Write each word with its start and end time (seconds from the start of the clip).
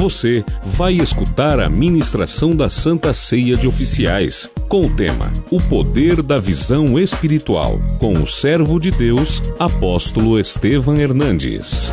Você 0.00 0.42
vai 0.62 0.94
escutar 0.94 1.60
a 1.60 1.68
ministração 1.68 2.56
da 2.56 2.70
Santa 2.70 3.12
Ceia 3.12 3.54
de 3.54 3.68
Oficiais, 3.68 4.48
com 4.66 4.86
o 4.86 4.96
tema 4.96 5.30
O 5.50 5.60
Poder 5.60 6.22
da 6.22 6.38
Visão 6.38 6.98
Espiritual, 6.98 7.78
com 7.98 8.14
o 8.14 8.26
servo 8.26 8.80
de 8.80 8.90
Deus, 8.90 9.42
apóstolo 9.58 10.40
Estevam 10.40 10.96
Hernandes. 10.96 11.92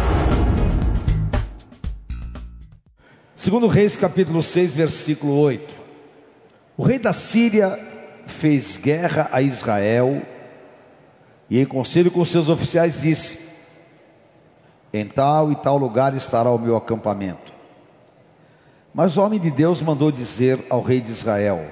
Segundo 3.35 3.67
Reis, 3.67 3.97
capítulo 3.97 4.41
6, 4.41 4.73
versículo 4.73 5.37
8. 5.41 5.75
O 6.77 6.83
rei 6.83 6.99
da 6.99 7.11
Síria 7.11 7.77
fez 8.25 8.77
guerra 8.81 9.27
a 9.33 9.41
Israel 9.41 10.21
e 11.49 11.59
em 11.59 11.65
conselho 11.65 12.09
com 12.09 12.23
seus 12.23 12.47
oficiais 12.47 13.01
disse: 13.01 13.57
Em 14.93 15.05
tal 15.05 15.51
e 15.51 15.57
tal 15.57 15.77
lugar 15.77 16.15
estará 16.15 16.49
o 16.49 16.57
meu 16.57 16.77
acampamento. 16.77 17.56
Mas 18.97 19.15
o 19.15 19.21
homem 19.21 19.39
de 19.39 19.51
Deus 19.51 19.79
mandou 19.79 20.11
dizer 20.11 20.57
ao 20.71 20.81
rei 20.81 20.99
de 20.99 21.11
Israel: 21.11 21.63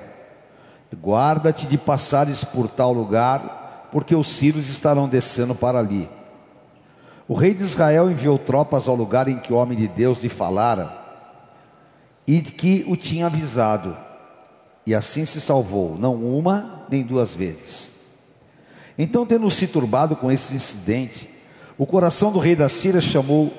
Guarda-te 0.96 1.66
de 1.66 1.76
passares 1.76 2.44
por 2.44 2.68
tal 2.70 2.94
lugar, 2.94 3.90
porque 3.92 4.16
os 4.16 4.28
sírios 4.28 4.70
estarão 4.70 5.10
descendo 5.10 5.56
para 5.56 5.80
ali. 5.80 6.08
O 7.28 7.34
rei 7.34 7.56
de 7.56 7.64
Israel 7.64 8.12
enviou 8.12 8.38
tropas 8.38 8.88
ao 8.88 8.96
lugar 8.96 9.28
em 9.28 9.40
que 9.40 9.52
o 9.52 9.56
homem 9.56 9.76
de 9.76 9.88
Deus 9.88 10.22
lhe 10.22 10.30
falara 10.30 10.96
e 12.28 12.44
que 12.44 12.86
o 12.88 12.96
tinha 12.96 13.26
avisado, 13.26 13.98
e 14.86 14.94
assim 14.94 15.26
se 15.26 15.42
salvou, 15.42 15.98
não 15.98 16.14
uma 16.14 16.86
nem 16.92 17.02
duas 17.02 17.34
vezes. 17.34 17.92
Então, 19.00 19.26
tendo 19.26 19.50
se 19.50 19.66
turbado 19.66 20.16
com 20.16 20.32
esse 20.32 20.55
incidente, 20.55 21.28
o 21.76 21.88
coração 21.88 22.32
do 22.32 22.38
rei 22.38 22.55
da 22.55 22.70
Síria 22.70 23.02
chamou 23.02 23.52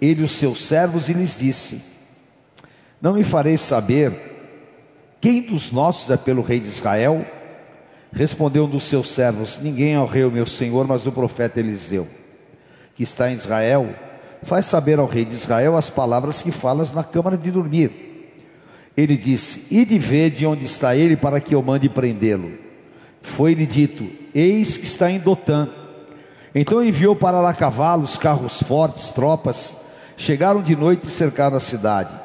ele 0.00 0.24
os 0.24 0.32
seus 0.32 0.64
servos 0.64 1.08
e 1.08 1.12
lhes 1.12 1.38
disse: 1.38 1.93
Não 3.04 3.12
me 3.12 3.22
fareis 3.22 3.60
saber 3.60 4.14
quem 5.20 5.42
dos 5.42 5.70
nossos 5.70 6.10
é 6.10 6.16
pelo 6.16 6.40
rei 6.40 6.58
de 6.58 6.68
Israel? 6.68 7.22
Respondeu 8.10 8.64
um 8.64 8.70
dos 8.70 8.84
seus 8.84 9.10
servos: 9.10 9.60
Ninguém 9.60 9.92
é 9.92 10.00
o 10.00 10.06
rei, 10.06 10.24
meu 10.30 10.46
senhor, 10.46 10.86
mas 10.88 11.06
o 11.06 11.12
profeta 11.12 11.60
Eliseu, 11.60 12.08
que 12.94 13.02
está 13.02 13.30
em 13.30 13.34
Israel. 13.34 13.94
Faz 14.42 14.64
saber 14.64 14.98
ao 14.98 15.06
rei 15.06 15.26
de 15.26 15.34
Israel 15.34 15.76
as 15.76 15.90
palavras 15.90 16.40
que 16.40 16.50
falas 16.50 16.94
na 16.94 17.04
câmara 17.04 17.36
de 17.36 17.50
dormir. 17.50 17.92
Ele 18.96 19.18
disse: 19.18 19.66
Ide 19.74 19.98
ver 19.98 20.30
de 20.30 20.46
onde 20.46 20.64
está 20.64 20.96
ele, 20.96 21.14
para 21.14 21.40
que 21.40 21.54
eu 21.54 21.62
mande 21.62 21.90
prendê-lo. 21.90 22.52
Foi-lhe 23.20 23.66
dito: 23.66 24.08
Eis 24.34 24.78
que 24.78 24.86
está 24.86 25.10
em 25.10 25.18
Dotã. 25.18 25.68
Então 26.54 26.82
enviou 26.82 27.14
para 27.14 27.38
lá 27.42 27.52
cavalos, 27.52 28.16
carros 28.16 28.62
fortes, 28.62 29.10
tropas. 29.10 29.90
Chegaram 30.16 30.62
de 30.62 30.74
noite 30.74 31.06
e 31.06 31.10
cercaram 31.10 31.58
a 31.58 31.60
cidade. 31.60 32.23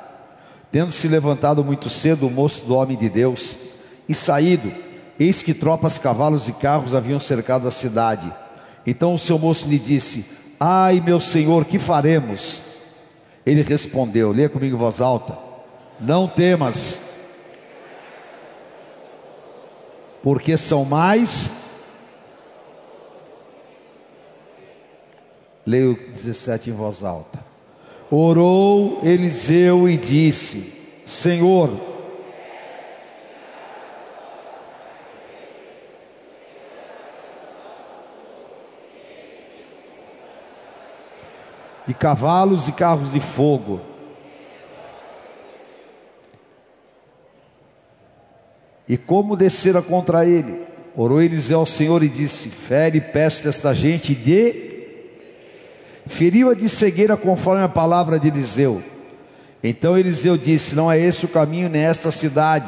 Tendo 0.71 0.91
se 0.91 1.07
levantado 1.07 1.63
muito 1.63 1.89
cedo 1.89 2.27
o 2.27 2.31
moço 2.31 2.65
do 2.65 2.75
homem 2.75 2.95
de 2.95 3.09
Deus 3.09 3.57
e 4.07 4.13
saído, 4.13 4.71
eis 5.19 5.41
que 5.41 5.53
tropas, 5.53 5.97
cavalos 5.97 6.47
e 6.47 6.53
carros 6.53 6.93
haviam 6.93 7.19
cercado 7.19 7.67
a 7.67 7.71
cidade. 7.71 8.31
Então 8.85 9.13
o 9.13 9.19
seu 9.19 9.39
moço 9.39 9.67
lhe 9.67 9.79
disse: 9.79 10.37
Ai, 10.59 11.01
meu 11.01 11.19
senhor, 11.19 11.65
que 11.65 11.79
faremos? 11.79 12.61
Ele 13.45 13.63
respondeu: 13.63 14.31
Leia 14.31 14.49
comigo 14.49 14.75
em 14.75 14.79
voz 14.79 15.01
alta: 15.01 15.37
Não 15.99 16.27
temas, 16.27 16.99
porque 20.21 20.55
são 20.55 20.85
mais. 20.85 21.51
Leio 25.65 25.95
17 26.11 26.69
em 26.69 26.73
voz 26.73 27.03
alta. 27.03 27.38
Orou 28.11 29.01
Eliseu 29.03 29.87
e 29.87 29.95
disse: 29.95 30.73
Senhor, 31.05 31.69
de 41.85 41.93
cavalos 41.93 42.67
e 42.67 42.71
carros 42.71 43.11
de 43.11 43.19
fogo. 43.19 43.81
E 48.87 48.97
como 48.97 49.35
descera 49.35 49.83
contra 49.83 50.25
ele? 50.25 50.63
Orou 50.95 51.21
Eliseu 51.21 51.59
ao 51.59 51.65
Senhor 51.65 52.03
e 52.03 52.09
disse: 52.09 52.49
Fere 52.49 52.99
peste 52.99 53.47
esta 53.47 53.73
gente 53.73 54.15
de. 54.15 54.68
Feriu-a 56.09 56.55
de 56.55 56.67
cegueira 56.67 57.15
conforme 57.15 57.63
a 57.63 57.69
palavra 57.69 58.19
de 58.19 58.27
Eliseu. 58.27 58.81
Então 59.63 59.95
Eliseu 59.95 60.35
disse: 60.35 60.75
Não 60.75 60.91
é 60.91 60.99
esse 60.99 61.23
o 61.23 61.29
caminho 61.29 61.69
nesta 61.69 62.09
cidade. 62.09 62.67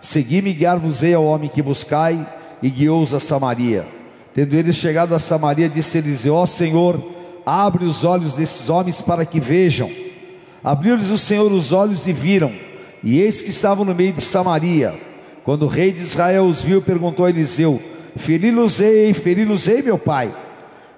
Segui-me 0.00 0.50
e 0.50 0.52
guiar-vos-ei 0.52 1.14
ao 1.14 1.24
homem 1.24 1.48
que 1.48 1.62
buscai, 1.62 2.24
e 2.62 2.68
guiou-os 2.68 3.14
a 3.14 3.18
Samaria. 3.18 3.86
Tendo 4.34 4.54
eles 4.54 4.76
chegado 4.76 5.14
a 5.14 5.18
Samaria, 5.18 5.66
disse 5.66 5.96
Eliseu: 5.96 6.34
Ó 6.34 6.42
oh, 6.42 6.46
Senhor, 6.46 7.02
abre 7.46 7.86
os 7.86 8.04
olhos 8.04 8.34
desses 8.34 8.68
homens 8.68 9.00
para 9.00 9.24
que 9.24 9.40
vejam. 9.40 9.90
Abriu-lhes 10.62 11.08
o 11.08 11.16
Senhor 11.18 11.50
os 11.50 11.72
olhos 11.72 12.06
e 12.06 12.12
viram, 12.12 12.52
e 13.02 13.18
eis 13.18 13.40
que 13.40 13.50
estavam 13.50 13.84
no 13.84 13.94
meio 13.94 14.12
de 14.12 14.20
Samaria. 14.20 14.94
Quando 15.42 15.62
o 15.62 15.68
rei 15.68 15.90
de 15.90 16.02
Israel 16.02 16.44
os 16.44 16.60
viu, 16.60 16.82
perguntou 16.82 17.24
a 17.24 17.30
Eliseu: 17.30 17.82
Feri-los-ei, 18.14 19.14
feri-los-ei, 19.14 19.80
meu 19.80 19.96
pai? 19.96 20.34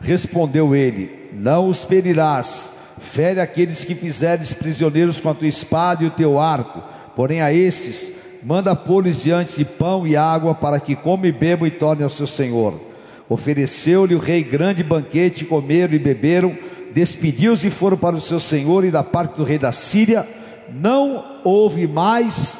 Respondeu 0.01 0.75
ele: 0.75 1.26
Não 1.39 1.69
os 1.69 1.85
ferirás. 1.85 2.73
Fere 3.01 3.41
aqueles 3.41 3.85
que 3.85 3.95
fizeres 3.95 4.55
prisioneiros 4.55 5.21
com 5.21 5.29
a 5.29 5.35
tua 5.35 5.47
espada 5.47 6.03
e 6.03 6.07
o 6.07 6.11
teu 6.11 6.41
arco. 6.41 6.83
Porém, 7.15 7.43
a 7.43 7.53
esses, 7.53 8.41
manda 8.43 8.75
pôr-lhes 8.75 9.23
diante 9.23 9.57
de 9.57 9.65
pão 9.65 10.07
e 10.07 10.17
água, 10.17 10.55
para 10.55 10.81
que 10.81 10.97
comam 10.97 11.27
e 11.27 11.33
bebam 11.33 11.67
e 11.67 11.71
tornem 11.71 12.05
ao 12.05 12.11
seu 12.11 12.27
senhor. 12.27 12.81
Ofereceu-lhe 13.29 14.15
o 14.15 14.19
rei 14.19 14.43
grande 14.43 14.83
banquete, 14.83 15.45
comeram 15.45 15.95
e 15.95 15.99
beberam, 15.99 16.57
despediu-os 16.95 17.65
e 17.65 17.71
foram 17.71 17.97
para 17.97 18.17
o 18.17 18.21
seu 18.21 18.41
senhor, 18.41 18.85
e 18.85 18.91
da 18.91 19.03
parte 19.03 19.37
do 19.37 19.45
rei 19.45 19.59
da 19.59 19.73
Síria 19.73 20.27
não 20.73 21.41
houve 21.45 21.87
mais 21.87 22.59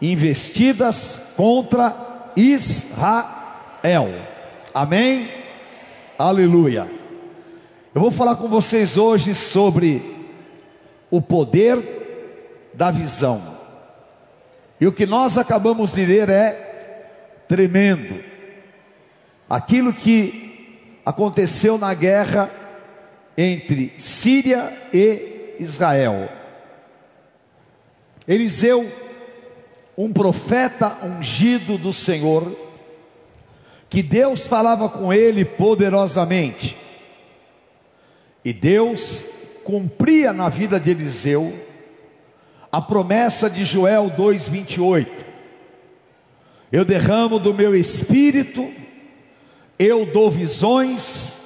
investidas 0.00 1.32
contra 1.36 1.94
Israel. 2.36 4.10
Amém? 4.74 5.28
Aleluia. 6.18 7.01
Eu 7.94 8.00
vou 8.00 8.10
falar 8.10 8.36
com 8.36 8.48
vocês 8.48 8.96
hoje 8.96 9.34
sobre 9.34 10.00
o 11.10 11.20
poder 11.20 11.78
da 12.72 12.90
visão. 12.90 13.58
E 14.80 14.86
o 14.86 14.92
que 14.92 15.04
nós 15.04 15.36
acabamos 15.36 15.92
de 15.92 16.06
ler 16.06 16.30
é 16.30 17.44
tremendo. 17.46 18.24
Aquilo 19.48 19.92
que 19.92 20.98
aconteceu 21.04 21.76
na 21.76 21.92
guerra 21.92 22.50
entre 23.36 23.92
Síria 23.98 24.72
e 24.90 25.56
Israel. 25.58 26.30
Eliseu 28.26 28.90
um 29.98 30.10
profeta 30.10 30.96
ungido 31.04 31.76
do 31.76 31.92
Senhor, 31.92 32.56
que 33.90 34.02
Deus 34.02 34.46
falava 34.46 34.88
com 34.88 35.12
ele 35.12 35.44
poderosamente, 35.44 36.78
e 38.44 38.52
Deus 38.52 39.26
cumpria 39.64 40.32
na 40.32 40.48
vida 40.48 40.78
de 40.80 40.90
Eliseu 40.90 41.52
a 42.70 42.80
promessa 42.80 43.50
de 43.50 43.64
Joel 43.64 44.10
2:28. 44.10 45.24
Eu 46.70 46.84
derramo 46.84 47.38
do 47.38 47.52
meu 47.52 47.76
espírito, 47.76 48.72
eu 49.78 50.06
dou 50.06 50.30
visões, 50.30 51.40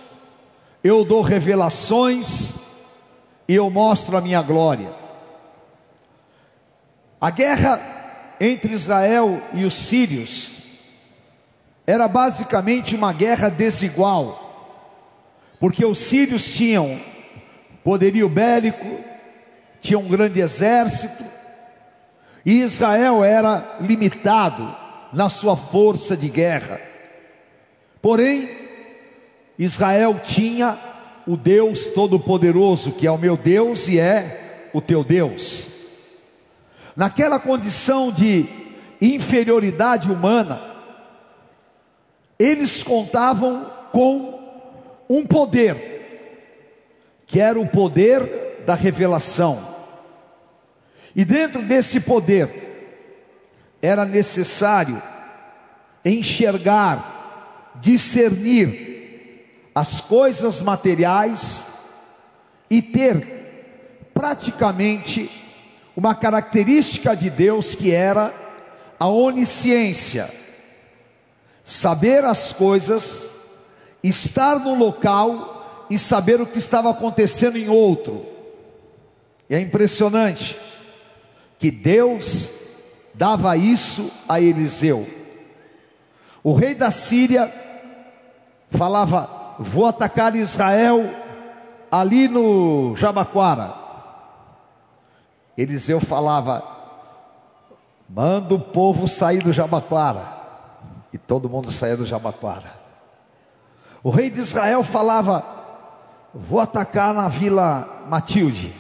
eu 0.84 1.04
dou 1.04 1.20
revelações 1.22 2.54
e 3.48 3.54
eu 3.54 3.68
mostro 3.68 4.16
a 4.16 4.20
minha 4.20 4.40
glória. 4.40 4.88
A 7.20 7.30
guerra 7.30 8.36
entre 8.40 8.72
Israel 8.72 9.42
e 9.52 9.64
os 9.64 9.74
sírios 9.74 10.52
era 11.86 12.06
basicamente 12.06 12.94
uma 12.94 13.12
guerra 13.12 13.48
desigual, 13.48 14.45
porque 15.58 15.84
os 15.84 15.98
sírios 15.98 16.48
tinham 16.50 17.00
poderio 17.82 18.28
bélico, 18.28 19.00
tinham 19.80 20.02
um 20.02 20.08
grande 20.08 20.40
exército, 20.40 21.24
e 22.44 22.60
Israel 22.62 23.24
era 23.24 23.78
limitado 23.80 24.74
na 25.12 25.28
sua 25.28 25.56
força 25.56 26.16
de 26.16 26.28
guerra. 26.28 26.80
Porém, 28.00 28.48
Israel 29.58 30.20
tinha 30.24 30.78
o 31.26 31.36
Deus 31.36 31.88
Todo-Poderoso, 31.88 32.92
que 32.92 33.06
é 33.06 33.10
o 33.10 33.18
meu 33.18 33.36
Deus 33.36 33.88
e 33.88 33.98
é 33.98 34.68
o 34.72 34.80
teu 34.80 35.02
Deus 35.02 35.76
naquela 36.96 37.38
condição 37.38 38.10
de 38.10 38.46
inferioridade 39.00 40.10
humana, 40.10 40.58
eles 42.38 42.82
contavam 42.82 43.70
com 43.92 44.35
um 45.08 45.26
poder, 45.26 45.76
que 47.26 47.40
era 47.40 47.58
o 47.58 47.68
poder 47.68 48.64
da 48.66 48.74
revelação. 48.74 49.76
E 51.14 51.24
dentro 51.24 51.62
desse 51.62 52.00
poder, 52.00 52.66
era 53.80 54.04
necessário 54.04 55.00
enxergar, 56.04 57.72
discernir 57.76 59.70
as 59.74 60.00
coisas 60.00 60.62
materiais 60.62 61.66
e 62.70 62.80
ter 62.80 63.36
praticamente 64.14 65.30
uma 65.96 66.14
característica 66.14 67.14
de 67.14 67.30
Deus 67.30 67.74
que 67.74 67.92
era 67.92 68.34
a 68.98 69.08
onisciência, 69.08 70.28
saber 71.62 72.24
as 72.24 72.52
coisas, 72.52 73.35
estar 74.08 74.58
no 74.58 74.74
local 74.74 75.86
e 75.90 75.98
saber 75.98 76.40
o 76.40 76.46
que 76.46 76.58
estava 76.58 76.90
acontecendo 76.90 77.56
em 77.56 77.68
outro. 77.68 78.26
E 79.48 79.54
é 79.54 79.60
impressionante 79.60 80.58
que 81.58 81.70
Deus 81.70 82.50
dava 83.14 83.56
isso 83.56 84.10
a 84.28 84.40
Eliseu. 84.40 85.06
O 86.42 86.52
rei 86.52 86.74
da 86.74 86.90
Síria 86.90 87.52
falava: 88.70 89.56
Vou 89.58 89.86
atacar 89.86 90.34
Israel 90.36 91.02
ali 91.90 92.28
no 92.28 92.94
Jabaquara. 92.96 93.74
Eliseu 95.56 96.00
falava: 96.00 96.62
Manda 98.08 98.54
o 98.54 98.60
povo 98.60 99.08
sair 99.08 99.42
do 99.42 99.52
Jabaquara. 99.52 100.36
E 101.12 101.18
todo 101.18 101.48
mundo 101.48 101.70
saía 101.70 101.96
do 101.96 102.04
Jabaquara. 102.04 102.85
O 104.06 104.10
rei 104.10 104.30
de 104.30 104.38
Israel 104.38 104.84
falava: 104.84 105.44
Vou 106.32 106.60
atacar 106.60 107.12
na 107.12 107.26
vila 107.26 108.04
Matilde. 108.08 108.72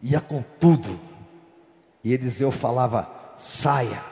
Ia 0.00 0.22
com 0.22 0.42
tudo. 0.58 0.98
E 2.02 2.14
Eliseu 2.14 2.50
falava: 2.50 3.06
Saia. 3.36 4.02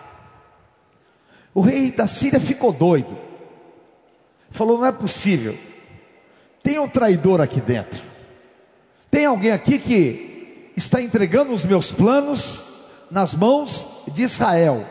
O 1.54 1.62
rei 1.62 1.90
da 1.90 2.06
Síria 2.06 2.38
ficou 2.38 2.70
doido. 2.70 3.16
Falou: 4.50 4.76
Não 4.76 4.84
é 4.84 4.92
possível. 4.92 5.56
Tem 6.62 6.78
um 6.78 6.86
traidor 6.86 7.40
aqui 7.40 7.58
dentro. 7.58 8.02
Tem 9.10 9.24
alguém 9.24 9.52
aqui 9.52 9.78
que 9.78 10.72
está 10.76 11.00
entregando 11.00 11.54
os 11.54 11.64
meus 11.64 11.90
planos 11.90 12.90
nas 13.10 13.32
mãos 13.32 14.02
de 14.08 14.22
Israel. 14.22 14.84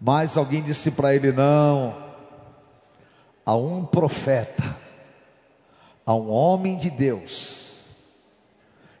Mas 0.00 0.36
alguém 0.36 0.60
disse 0.60 0.90
para 0.90 1.14
ele: 1.14 1.30
Não, 1.30 2.04
há 3.46 3.54
um 3.54 3.86
profeta, 3.86 4.76
há 6.04 6.14
um 6.14 6.28
homem 6.28 6.76
de 6.76 6.90
Deus, 6.90 7.84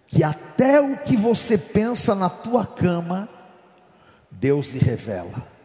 que 0.06 0.22
até 0.22 0.80
o 0.80 0.96
que 0.98 1.16
você 1.16 1.58
pensa 1.58 2.14
na 2.14 2.30
tua 2.30 2.64
cama, 2.64 3.28
Deus 4.30 4.70
lhe 4.70 4.78
revela. 4.78 5.56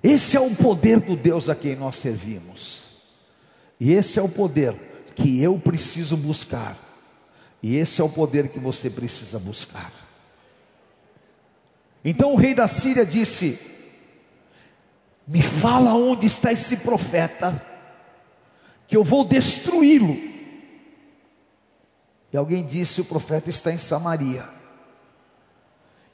Esse 0.00 0.36
é 0.36 0.40
o 0.40 0.54
poder 0.54 1.00
do 1.00 1.16
Deus 1.16 1.48
a 1.48 1.54
quem 1.54 1.74
nós 1.74 1.96
servimos. 1.96 2.84
E 3.80 3.92
esse 3.92 4.18
é 4.18 4.22
o 4.22 4.28
poder 4.28 4.74
que 5.16 5.42
eu 5.42 5.58
preciso 5.58 6.16
buscar. 6.16 6.78
E 7.62 7.76
esse 7.76 8.00
é 8.00 8.04
o 8.04 8.08
poder 8.08 8.48
que 8.48 8.60
você 8.60 8.90
precisa 8.90 9.38
buscar. 9.38 9.90
Então 12.04 12.34
o 12.34 12.36
rei 12.36 12.54
da 12.54 12.68
Síria 12.68 13.06
disse: 13.06 13.73
Me 15.26 15.42
fala 15.42 15.94
onde 15.94 16.26
está 16.26 16.52
esse 16.52 16.78
profeta, 16.78 17.60
que 18.86 18.96
eu 18.96 19.02
vou 19.02 19.24
destruí-lo. 19.24 20.14
E 22.32 22.36
alguém 22.36 22.64
disse: 22.64 23.00
O 23.00 23.04
profeta 23.04 23.48
está 23.48 23.72
em 23.72 23.78
Samaria. 23.78 24.44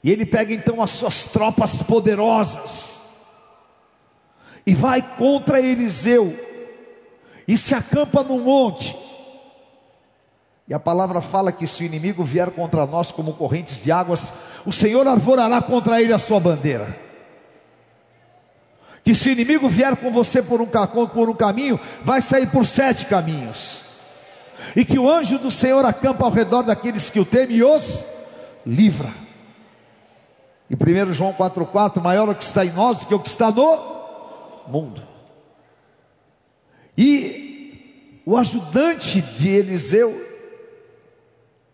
E 0.03 0.09
ele 0.09 0.25
pega 0.25 0.53
então 0.53 0.81
as 0.81 0.91
suas 0.91 1.25
tropas 1.25 1.83
poderosas 1.83 3.01
e 4.65 4.73
vai 4.73 5.01
contra 5.01 5.59
Eliseu 5.59 6.35
e 7.47 7.57
se 7.57 7.75
acampa 7.75 8.23
no 8.23 8.39
monte. 8.39 8.97
E 10.67 10.73
a 10.73 10.79
palavra 10.79 11.21
fala 11.21 11.51
que 11.51 11.67
se 11.67 11.83
o 11.83 11.85
inimigo 11.85 12.23
vier 12.23 12.49
contra 12.51 12.85
nós 12.85 13.11
como 13.11 13.33
correntes 13.33 13.83
de 13.83 13.91
águas, 13.91 14.33
o 14.65 14.71
Senhor 14.71 15.05
arvorará 15.07 15.61
contra 15.61 16.01
ele 16.01 16.13
a 16.13 16.17
sua 16.17 16.39
bandeira. 16.39 17.10
Que 19.03 19.15
se 19.15 19.29
o 19.29 19.31
inimigo 19.31 19.67
vier 19.67 19.95
com 19.95 20.11
você 20.11 20.43
por 20.43 20.61
um, 20.61 20.67
por 21.07 21.29
um 21.29 21.33
caminho, 21.33 21.79
vai 22.03 22.21
sair 22.21 22.47
por 22.47 22.65
sete 22.65 23.05
caminhos. 23.05 23.91
E 24.75 24.85
que 24.85 24.99
o 24.99 25.09
anjo 25.09 25.39
do 25.39 25.49
Senhor 25.49 25.83
acampa 25.85 26.23
ao 26.23 26.31
redor 26.31 26.61
daqueles 26.61 27.09
que 27.09 27.19
o 27.19 27.25
temem 27.25 27.57
e 27.57 27.63
os 27.63 28.05
livra. 28.65 29.11
E 30.69 30.75
1 30.75 31.13
João 31.13 31.33
4,4: 31.33 32.01
maior 32.01 32.27
é 32.27 32.31
o 32.31 32.35
que 32.35 32.43
está 32.43 32.65
em 32.65 32.71
nós 32.71 32.99
do 32.99 33.07
que 33.07 33.15
o 33.15 33.19
que 33.19 33.27
está 33.27 33.51
no 33.51 34.67
mundo. 34.67 35.01
E 36.97 38.21
o 38.25 38.37
ajudante 38.37 39.21
de 39.21 39.49
Eliseu, 39.49 40.29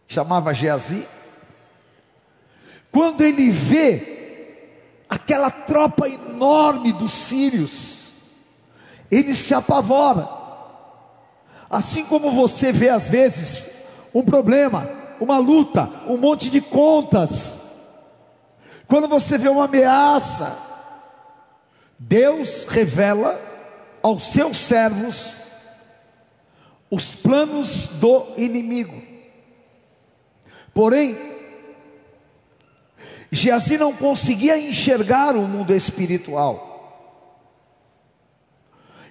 chamava 0.08 0.54
Geazi, 0.54 1.06
quando 2.92 3.22
ele 3.22 3.52
vê 3.52 4.17
aquela 5.10 5.50
tropa 5.50 6.08
enorme 6.08 6.92
dos 6.94 7.12
sírios, 7.12 8.08
ele 9.10 9.34
se 9.34 9.54
apavora. 9.54 10.28
Assim 11.70 12.06
como 12.06 12.32
você 12.32 12.72
vê 12.72 12.90
às 12.90 13.10
vezes 13.10 13.90
um 14.14 14.24
problema, 14.24 14.90
uma 15.20 15.38
luta, 15.38 15.90
um 16.08 16.18
monte 16.18 16.50
de 16.50 16.62
contas. 16.62 17.66
Quando 18.88 19.08
você 19.08 19.38
vê 19.38 19.50
uma 19.50 19.66
ameaça, 19.66 20.58
Deus 22.00 22.66
revela 22.66 23.40
aos 24.02 24.24
seus 24.24 24.58
servos 24.58 25.38
os 26.90 27.14
planos 27.16 28.00
do 28.00 28.26
inimigo. 28.38 29.02
Porém, 30.74 31.37
Geazi 33.32 33.78
não 33.78 33.94
conseguia 33.94 34.58
enxergar 34.58 35.36
o 35.36 35.48
mundo 35.48 35.74
espiritual. 35.74 36.68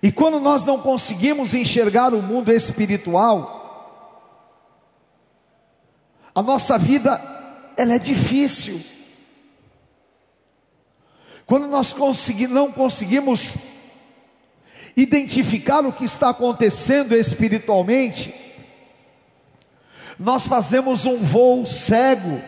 E 0.02 0.12
quando 0.12 0.38
nós 0.40 0.64
não 0.64 0.80
conseguimos 0.80 1.54
enxergar 1.54 2.14
o 2.14 2.22
mundo 2.22 2.52
espiritual, 2.52 3.56
a 6.34 6.42
nossa 6.42 6.78
vida 6.78 7.20
ela 7.76 7.94
é 7.94 7.98
difícil. 7.98 8.80
Quando 11.44 11.66
nós 11.66 11.92
consegui, 11.92 12.46
não 12.46 12.72
conseguimos 12.72 13.54
identificar 14.96 15.84
o 15.84 15.92
que 15.92 16.04
está 16.04 16.30
acontecendo 16.30 17.14
espiritualmente, 17.14 18.34
nós 20.18 20.46
fazemos 20.46 21.04
um 21.04 21.18
voo 21.18 21.66
cego. 21.66 22.40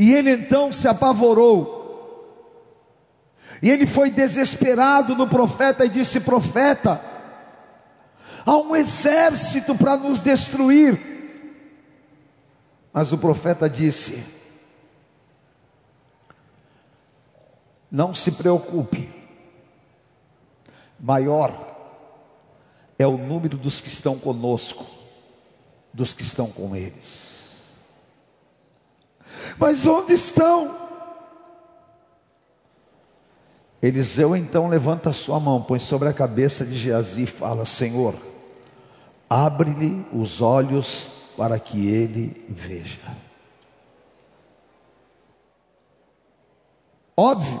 E 0.00 0.14
ele 0.14 0.32
então 0.32 0.72
se 0.72 0.88
apavorou. 0.88 1.78
E 3.60 3.68
ele 3.68 3.84
foi 3.84 4.10
desesperado 4.10 5.14
no 5.14 5.28
profeta 5.28 5.84
e 5.84 5.90
disse: 5.90 6.20
Profeta, 6.20 6.98
há 8.46 8.56
um 8.56 8.74
exército 8.74 9.74
para 9.74 9.98
nos 9.98 10.22
destruir. 10.22 10.98
Mas 12.90 13.12
o 13.12 13.18
profeta 13.18 13.68
disse: 13.68 14.40
Não 17.90 18.14
se 18.14 18.32
preocupe, 18.32 19.06
maior 20.98 21.68
é 22.98 23.06
o 23.06 23.18
número 23.18 23.58
dos 23.58 23.82
que 23.82 23.88
estão 23.88 24.18
conosco, 24.18 24.86
dos 25.92 26.14
que 26.14 26.22
estão 26.22 26.46
com 26.46 26.74
eles. 26.74 27.29
Mas 29.58 29.86
onde 29.86 30.12
estão? 30.12 30.78
Eliseu 33.82 34.36
então 34.36 34.68
levanta 34.68 35.10
a 35.10 35.14
sua 35.14 35.40
mão, 35.40 35.62
põe 35.62 35.78
sobre 35.78 36.08
a 36.08 36.12
cabeça 36.12 36.66
de 36.66 36.76
Geazi 36.76 37.22
e 37.22 37.26
fala: 37.26 37.64
Senhor, 37.64 38.14
abre-lhe 39.28 40.04
os 40.12 40.42
olhos 40.42 41.32
para 41.36 41.58
que 41.58 41.88
ele 41.88 42.46
veja. 42.48 43.00
Óbvio, 47.16 47.60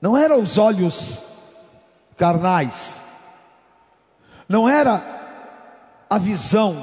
não 0.00 0.16
eram 0.16 0.40
os 0.40 0.58
olhos 0.58 1.24
carnais, 2.16 3.04
não 4.48 4.68
era 4.68 5.02
a 6.10 6.18
visão 6.18 6.74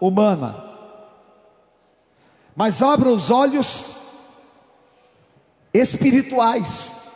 humana, 0.00 0.63
mas 2.54 2.82
abra 2.82 3.08
os 3.08 3.30
olhos 3.30 3.96
espirituais. 5.72 7.08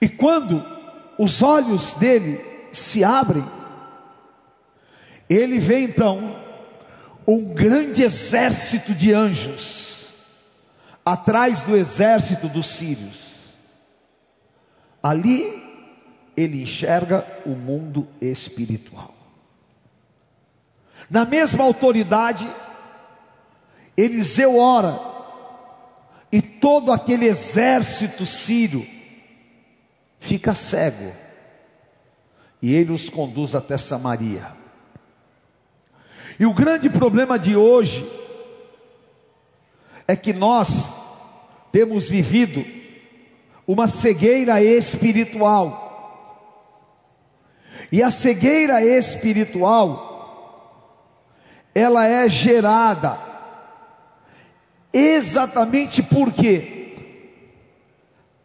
E 0.00 0.08
quando 0.08 0.64
os 1.18 1.42
olhos 1.42 1.94
dele 1.94 2.40
se 2.72 3.02
abrem, 3.02 3.44
Ele 5.28 5.58
vê 5.58 5.80
então 5.80 6.42
um 7.26 7.54
grande 7.54 8.02
exército 8.02 8.94
de 8.94 9.12
anjos 9.12 9.94
atrás 11.04 11.64
do 11.64 11.76
exército 11.76 12.48
dos 12.48 12.66
sírios. 12.66 13.24
Ali 15.02 15.62
ele 16.36 16.62
enxerga 16.62 17.26
o 17.44 17.50
mundo 17.50 18.08
espiritual. 18.20 19.14
Na 21.08 21.24
mesma 21.24 21.64
autoridade, 21.64 22.48
Eliseu 23.96 24.58
ora, 24.58 24.98
e 26.32 26.42
todo 26.42 26.90
aquele 26.90 27.26
exército 27.26 28.26
sírio 28.26 28.84
fica 30.18 30.54
cego, 30.54 31.12
e 32.60 32.74
ele 32.74 32.92
os 32.92 33.08
conduz 33.08 33.54
até 33.54 33.78
Samaria. 33.78 34.46
E 36.38 36.46
o 36.46 36.52
grande 36.52 36.90
problema 36.90 37.38
de 37.38 37.54
hoje 37.56 38.04
é 40.08 40.16
que 40.16 40.32
nós 40.32 40.92
temos 41.70 42.08
vivido 42.08 42.64
uma 43.66 43.86
cegueira 43.86 44.62
espiritual. 44.62 45.82
E 47.92 48.02
a 48.02 48.10
cegueira 48.10 48.84
espiritual 48.84 50.12
ela 51.74 52.06
é 52.06 52.28
gerada 52.28 53.33
exatamente 54.94 56.02
porque 56.02 56.74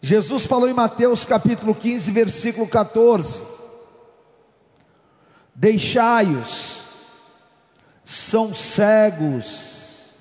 Jesus 0.01 0.45
falou 0.45 0.67
em 0.67 0.73
Mateus 0.73 1.23
capítulo 1.23 1.75
15, 1.75 2.11
versículo 2.11 2.67
14: 2.67 3.41
Deixai-os, 5.53 6.83
são 8.03 8.53
cegos, 8.53 10.15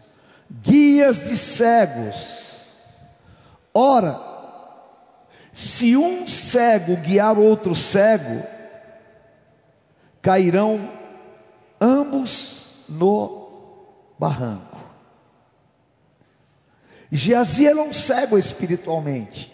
guias 0.51 1.29
de 1.29 1.37
cegos. 1.37 2.49
Ora, 3.73 4.21
se 5.53 5.97
um 5.97 6.27
cego 6.27 6.97
guiar 6.97 7.39
outro 7.39 7.75
cego, 7.75 8.45
cairão 10.21 10.91
ambos 11.81 12.85
no 12.89 14.15
barranco. 14.19 14.68
Geazi 17.11 17.67
era 17.67 17.81
um 17.81 17.93
cego 17.93 18.39
espiritualmente. 18.39 19.53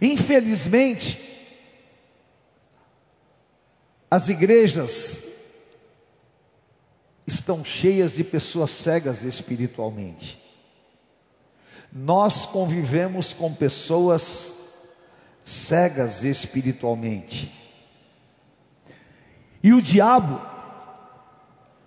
Infelizmente, 0.00 1.20
as 4.10 4.28
igrejas 4.28 5.34
estão 7.26 7.64
cheias 7.64 8.14
de 8.14 8.22
pessoas 8.22 8.70
cegas 8.70 9.22
espiritualmente. 9.22 10.40
Nós 11.92 12.46
convivemos 12.46 13.32
com 13.32 13.52
pessoas 13.52 14.64
cegas 15.42 16.22
espiritualmente. 16.22 17.52
E 19.62 19.72
o 19.72 19.80
diabo 19.80 20.40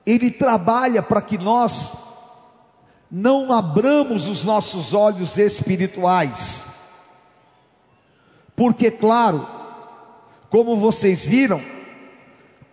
ele 0.05 0.31
trabalha 0.31 1.03
para 1.03 1.21
que 1.21 1.37
nós 1.37 2.06
não 3.09 3.51
abramos 3.53 4.27
os 4.27 4.43
nossos 4.43 4.93
olhos 4.93 5.37
espirituais. 5.37 6.67
Porque, 8.55 8.91
claro, 8.91 9.47
como 10.49 10.75
vocês 10.75 11.25
viram, 11.25 11.61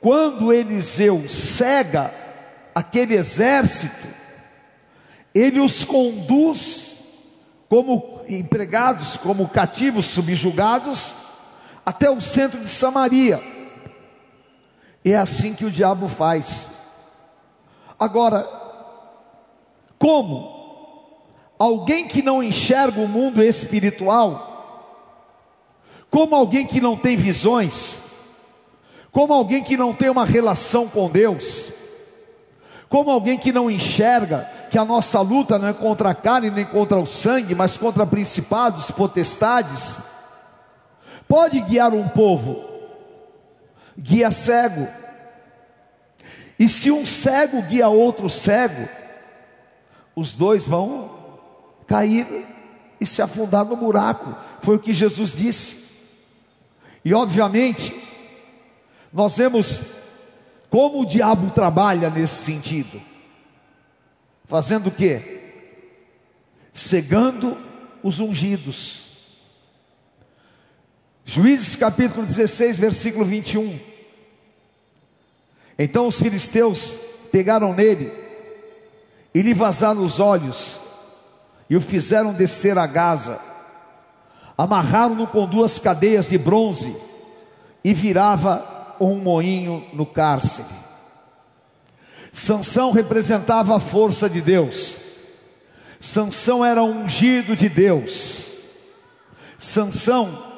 quando 0.01 0.53
Eliseu 0.53 1.29
cega 1.29 2.13
aquele 2.75 3.15
exército, 3.15 4.09
ele 5.35 5.61
os 5.61 5.85
conduz 5.85 6.95
como 7.69 8.21
empregados, 8.29 9.17
como 9.17 9.49
cativos 9.49 10.07
subjugados, 10.07 11.15
até 11.85 12.11
o 12.11 12.21
centro 12.21 12.61
de 12.61 12.69
Samaria. 12.69 13.41
É 15.05 15.17
assim 15.17 15.55
que 15.55 15.65
o 15.65 15.71
diabo 15.71 16.09
faz. 16.09 16.71
Agora, 17.99 18.64
como? 19.99 20.53
Alguém 21.59 22.07
que 22.09 22.23
não 22.23 22.43
enxerga 22.43 23.01
o 23.01 23.09
mundo 23.09 23.43
espiritual, 23.43 24.55
como 26.11 26.35
alguém 26.35 26.67
que 26.67 26.81
não 26.81 26.97
tem 26.97 27.17
visões, 27.17 28.03
como 29.11 29.33
alguém 29.33 29.63
que 29.63 29.77
não 29.77 29.93
tem 29.93 30.11
uma 30.11 30.25
relação 30.25 30.89
com 30.89 31.09
Deus, 31.09 31.73
como 32.89 33.11
alguém 33.11 33.39
que 33.39 33.53
não 33.53 33.71
enxerga 33.71 34.51
que 34.71 34.79
a 34.79 34.85
nossa 34.85 35.21
luta 35.21 35.59
não 35.59 35.69
é 35.69 35.73
contra 35.73 36.11
a 36.11 36.15
carne 36.15 36.51
nem 36.51 36.65
contra 36.65 36.99
o 36.99 37.07
sangue, 37.07 37.55
mas 37.55 37.77
contra 37.77 38.05
principados, 38.05 38.91
potestades, 38.91 39.99
pode 41.29 41.61
guiar 41.61 41.95
um 41.95 42.09
povo, 42.09 42.65
guia 43.97 44.31
cego, 44.31 44.89
e 46.59 46.69
se 46.69 46.91
um 46.91 47.05
cego 47.05 47.63
guia 47.63 47.89
outro 47.89 48.29
cego, 48.29 48.89
os 50.15 50.33
dois 50.33 50.67
vão 50.67 51.11
cair 51.87 52.27
e 53.01 53.07
se 53.07 53.21
afundar 53.21 53.65
no 53.65 53.77
buraco. 53.77 54.35
Foi 54.63 54.77
o 54.77 54.81
que 54.81 54.93
Jesus 54.93 55.35
disse. 55.35 55.85
E 57.05 57.13
obviamente, 57.13 57.95
nós 59.13 59.37
vemos 59.37 59.83
como 60.71 61.03
o 61.03 61.07
diabo 61.07 61.51
trabalha 61.51 62.11
nesse 62.11 62.45
sentido. 62.45 63.01
Fazendo 64.45 64.89
o 64.89 64.91
quê? 64.91 65.41
Cegando 66.73 67.57
os 68.03 68.21
ungidos. 68.21 69.05
Juízes 71.25 71.77
capítulo 71.77 72.27
16, 72.27 72.79
versículo 72.79 73.25
21. 73.25 73.79
Então 75.79 76.07
os 76.07 76.21
filisteus 76.21 76.95
pegaram 77.33 77.75
nele 77.75 78.24
e 79.35 79.43
lhe 79.43 79.53
vazaram 79.53 80.05
os 80.05 80.21
olhos 80.21 80.81
e 81.69 81.77
o 81.77 81.81
fizeram 81.81 82.33
descer 82.33 82.79
a 82.79 82.87
Gaza. 82.87 83.39
Amarraram-no 84.57 85.27
com 85.27 85.47
duas 85.47 85.79
cadeias 85.79 86.29
de 86.29 86.39
bronze 86.39 86.95
e 87.83 87.93
virava 87.93 88.97
um 89.01 89.17
moinho 89.17 89.85
no 89.93 90.07
cárcere. 90.07 90.69
Sansão 92.33 92.93
representava 92.93 93.77
a 93.77 93.81
força 93.81 94.31
de 94.31 94.41
Deus. 94.41 94.97
Sansão 95.99 96.65
era 96.65 96.83
ungido 96.83 97.57
de 97.57 97.69
Deus. 97.69 98.53
Sansão 99.59 100.55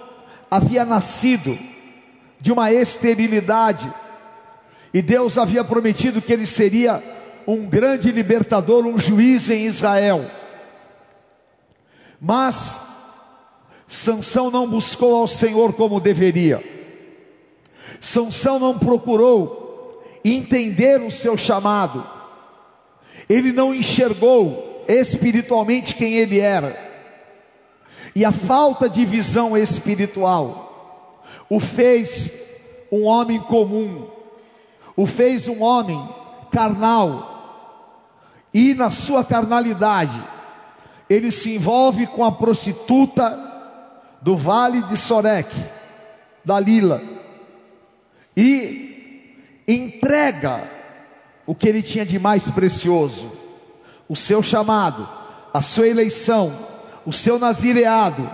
havia 0.50 0.85
nascido 0.85 1.59
de 2.40 2.52
uma 2.52 2.71
esterilidade 2.73 3.92
e 4.92 5.00
Deus 5.00 5.38
havia 5.38 5.64
prometido 5.64 6.21
que 6.21 6.33
ele 6.33 6.47
seria 6.47 7.02
um 7.47 7.67
grande 7.67 8.11
libertador, 8.11 8.87
um 8.87 8.99
juiz 8.99 9.50
em 9.50 9.65
Israel. 9.65 10.25
Mas 12.21 12.81
Sansão 13.87 14.50
não 14.50 14.69
buscou 14.69 15.15
ao 15.15 15.29
Senhor 15.29 15.73
como 15.75 16.00
deveria. 16.00 16.62
Sansão 18.00 18.59
não 18.59 18.79
procurou 18.79 20.03
entender 20.25 21.00
o 21.00 21.11
seu 21.11 21.37
chamado. 21.37 22.05
Ele 23.29 23.53
não 23.53 23.75
enxergou 23.75 24.85
espiritualmente 24.88 25.95
quem 25.95 26.15
ele 26.15 26.41
era. 26.41 26.85
E 28.15 28.25
a 28.25 28.33
falta 28.33 28.88
de 28.88 29.05
visão 29.05 29.57
espiritual 29.57 30.67
o 31.49 31.61
fez 31.61 32.47
um 32.91 33.05
homem 33.05 33.41
comum, 33.41 34.09
o 34.97 35.07
fez 35.07 35.49
um 35.49 35.62
homem 35.62 36.00
carnal, 36.50 37.36
e 38.57 38.73
na 38.73 38.91
sua 38.91 39.23
carnalidade, 39.23 40.19
ele 41.11 41.31
se 41.31 41.55
envolve 41.55 42.07
com 42.07 42.25
a 42.25 42.33
prostituta 42.33 43.39
do 44.23 44.35
vale 44.35 44.81
de 44.85 44.97
Soreque, 44.97 45.63
Dalila, 46.43 47.03
e 48.35 49.61
entrega 49.69 50.63
o 51.45 51.55
que 51.55 51.69
ele 51.69 51.83
tinha 51.83 52.07
de 52.07 52.19
mais 52.19 52.49
precioso, 52.49 53.31
o 54.09 54.17
seu 54.17 54.43
chamado, 54.43 55.07
a 55.53 55.61
sua 55.61 55.87
eleição, 55.87 56.51
o 57.05 57.13
seu 57.13 57.39
nazireado, 57.39 58.27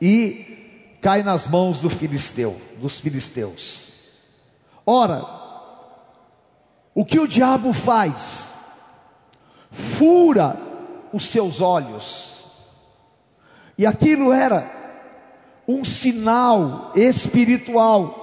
e 0.00 0.98
cai 1.02 1.24
nas 1.24 1.48
mãos 1.48 1.80
do 1.80 1.90
filisteu, 1.90 2.56
dos 2.76 3.00
filisteus. 3.00 3.86
Ora, 4.86 5.20
o 6.94 7.04
que 7.04 7.18
o 7.18 7.26
diabo 7.26 7.72
faz? 7.72 8.53
Fura 9.74 10.56
os 11.12 11.24
seus 11.24 11.60
olhos. 11.60 12.44
E 13.76 13.84
aquilo 13.84 14.32
era 14.32 14.64
um 15.66 15.84
sinal 15.84 16.92
espiritual. 16.94 18.22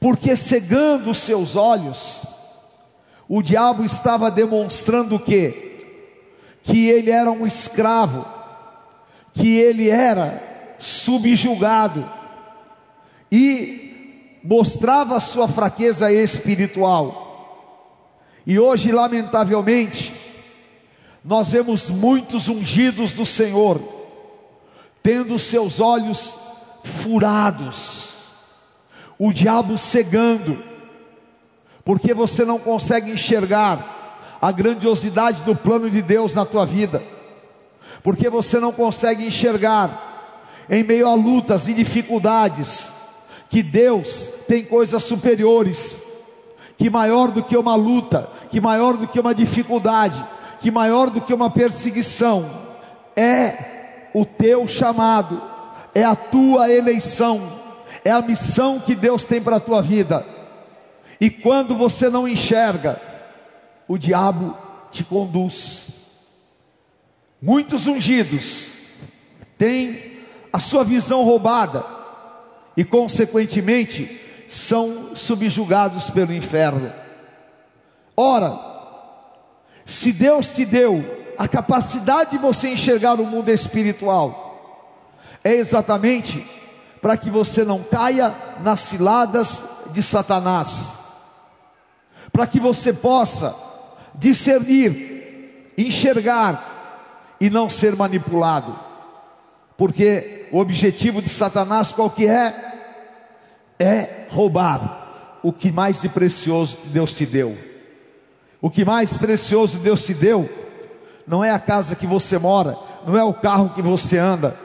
porque 0.00 0.36
cegando 0.36 1.12
os 1.12 1.18
seus 1.18 1.56
olhos, 1.56 2.24
o 3.26 3.40
diabo 3.40 3.82
estava 3.82 4.30
demonstrando 4.30 5.18
o? 5.18 5.78
Que 6.62 6.88
ele 6.90 7.10
era 7.10 7.30
um 7.32 7.46
escravo, 7.46 8.26
que 9.32 9.56
ele 9.56 9.88
era 9.88 10.76
subjugado 10.78 12.06
e 13.32 14.40
mostrava 14.44 15.16
a 15.16 15.20
sua 15.20 15.48
fraqueza 15.48 16.12
espiritual. 16.12 17.23
E 18.46 18.58
hoje, 18.58 18.92
lamentavelmente, 18.92 20.12
nós 21.24 21.50
vemos 21.50 21.88
muitos 21.88 22.48
ungidos 22.48 23.14
do 23.14 23.24
Senhor, 23.24 23.80
tendo 25.02 25.38
seus 25.38 25.80
olhos 25.80 26.34
furados, 26.84 28.14
o 29.18 29.32
diabo 29.32 29.78
cegando, 29.78 30.62
porque 31.82 32.12
você 32.12 32.44
não 32.44 32.58
consegue 32.58 33.10
enxergar 33.10 34.38
a 34.40 34.52
grandiosidade 34.52 35.42
do 35.44 35.56
plano 35.56 35.88
de 35.88 36.02
Deus 36.02 36.34
na 36.34 36.44
tua 36.44 36.66
vida, 36.66 37.02
porque 38.02 38.28
você 38.28 38.60
não 38.60 38.72
consegue 38.72 39.26
enxergar, 39.26 40.02
em 40.68 40.82
meio 40.82 41.08
a 41.08 41.14
lutas 41.14 41.68
e 41.68 41.72
dificuldades, 41.72 42.90
que 43.48 43.62
Deus 43.62 44.28
tem 44.46 44.62
coisas 44.62 45.02
superiores, 45.02 46.13
que 46.76 46.90
maior 46.90 47.30
do 47.30 47.42
que 47.42 47.56
uma 47.56 47.74
luta, 47.74 48.28
que 48.50 48.60
maior 48.60 48.96
do 48.96 49.06
que 49.06 49.20
uma 49.20 49.34
dificuldade, 49.34 50.24
que 50.60 50.70
maior 50.70 51.10
do 51.10 51.20
que 51.20 51.32
uma 51.32 51.50
perseguição, 51.50 52.48
é 53.16 54.10
o 54.14 54.24
teu 54.24 54.66
chamado, 54.66 55.40
é 55.94 56.04
a 56.04 56.16
tua 56.16 56.70
eleição, 56.70 57.40
é 58.04 58.10
a 58.10 58.22
missão 58.22 58.80
que 58.80 58.94
Deus 58.94 59.24
tem 59.24 59.40
para 59.40 59.56
a 59.56 59.60
tua 59.60 59.82
vida. 59.82 60.26
E 61.20 61.30
quando 61.30 61.76
você 61.76 62.08
não 62.08 62.26
enxerga, 62.26 63.00
o 63.86 63.96
diabo 63.96 64.56
te 64.90 65.04
conduz. 65.04 66.04
Muitos 67.40 67.86
ungidos 67.86 68.72
têm 69.58 70.18
a 70.52 70.58
sua 70.58 70.84
visão 70.84 71.22
roubada, 71.24 71.84
e, 72.76 72.84
consequentemente, 72.84 74.20
são 74.46 75.16
subjugados 75.16 76.10
pelo 76.10 76.32
inferno. 76.32 76.92
Ora, 78.16 78.58
se 79.84 80.12
Deus 80.12 80.48
te 80.48 80.64
deu 80.64 81.04
a 81.36 81.48
capacidade 81.48 82.32
de 82.32 82.38
você 82.38 82.68
enxergar 82.68 83.20
o 83.20 83.26
mundo 83.26 83.48
espiritual, 83.48 84.44
é 85.42 85.52
exatamente 85.52 86.44
para 87.02 87.16
que 87.16 87.28
você 87.28 87.64
não 87.64 87.82
caia 87.82 88.34
nas 88.62 88.80
ciladas 88.80 89.88
de 89.92 90.02
Satanás, 90.02 90.98
para 92.32 92.46
que 92.46 92.58
você 92.58 92.92
possa 92.92 93.54
discernir, 94.14 95.72
enxergar 95.76 97.36
e 97.40 97.50
não 97.50 97.68
ser 97.68 97.94
manipulado, 97.94 98.78
porque 99.76 100.46
o 100.50 100.58
objetivo 100.58 101.20
de 101.20 101.28
Satanás 101.28 101.92
qual 101.92 102.08
que 102.08 102.26
é? 102.26 102.73
É 103.78 104.26
roubar 104.30 105.38
o 105.42 105.52
que 105.52 105.70
mais 105.70 106.00
de 106.00 106.08
precioso 106.08 106.78
Deus 106.86 107.12
te 107.12 107.26
deu. 107.26 107.56
O 108.60 108.70
que 108.70 108.84
mais 108.84 109.16
precioso 109.16 109.78
Deus 109.78 110.04
te 110.04 110.14
deu 110.14 110.48
não 111.26 111.44
é 111.44 111.50
a 111.50 111.58
casa 111.58 111.94
que 111.94 112.06
você 112.06 112.38
mora, 112.38 112.76
não 113.06 113.16
é 113.16 113.24
o 113.24 113.34
carro 113.34 113.70
que 113.74 113.82
você 113.82 114.18
anda. 114.18 114.56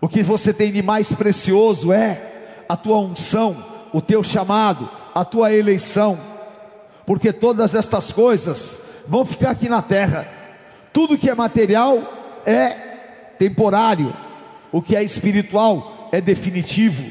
O 0.00 0.08
que 0.08 0.22
você 0.22 0.52
tem 0.52 0.72
de 0.72 0.82
mais 0.82 1.12
precioso 1.12 1.92
é 1.92 2.64
a 2.68 2.76
tua 2.76 2.98
unção, 2.98 3.56
o 3.92 4.00
teu 4.00 4.22
chamado, 4.22 4.88
a 5.14 5.24
tua 5.24 5.52
eleição. 5.52 6.18
Porque 7.04 7.32
todas 7.32 7.74
estas 7.74 8.12
coisas 8.12 8.80
vão 9.08 9.24
ficar 9.24 9.50
aqui 9.50 9.68
na 9.68 9.82
terra. 9.82 10.28
Tudo 10.92 11.18
que 11.18 11.30
é 11.30 11.34
material 11.34 12.00
é 12.46 12.70
temporário 13.38 14.14
o 14.70 14.82
que 14.82 14.94
é 14.94 15.02
espiritual 15.02 16.08
é 16.12 16.20
definitivo, 16.20 17.04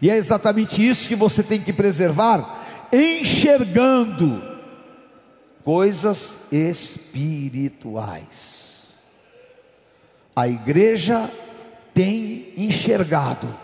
e 0.00 0.10
é 0.10 0.16
exatamente 0.16 0.86
isso 0.86 1.08
que 1.08 1.14
você 1.14 1.42
tem 1.42 1.60
que 1.60 1.72
preservar, 1.72 2.88
enxergando 2.92 4.42
coisas 5.62 6.52
espirituais. 6.52 8.60
A 10.34 10.48
igreja 10.48 11.30
tem 11.92 12.54
enxergado 12.56 13.54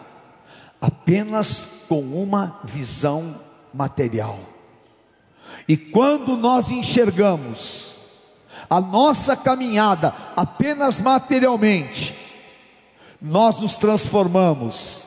apenas 0.80 1.84
com 1.88 2.00
uma 2.00 2.60
visão 2.64 3.40
material. 3.72 4.38
E 5.66 5.76
quando 5.76 6.36
nós 6.36 6.70
enxergamos 6.70 7.96
a 8.68 8.80
nossa 8.80 9.36
caminhada 9.36 10.12
apenas 10.36 11.00
materialmente, 11.00 12.14
nós 13.20 13.60
nos 13.60 13.76
transformamos 13.76 15.06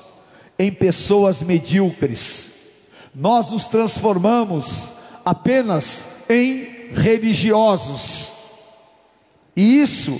em 0.59 0.69
pessoas 0.69 1.41
medíocres, 1.41 2.89
nós 3.15 3.49
nos 3.51 3.69
transformamos 3.69 4.91
apenas 5.23 6.25
em 6.29 6.91
religiosos, 6.91 8.33
e 9.55 9.81
isso 9.81 10.19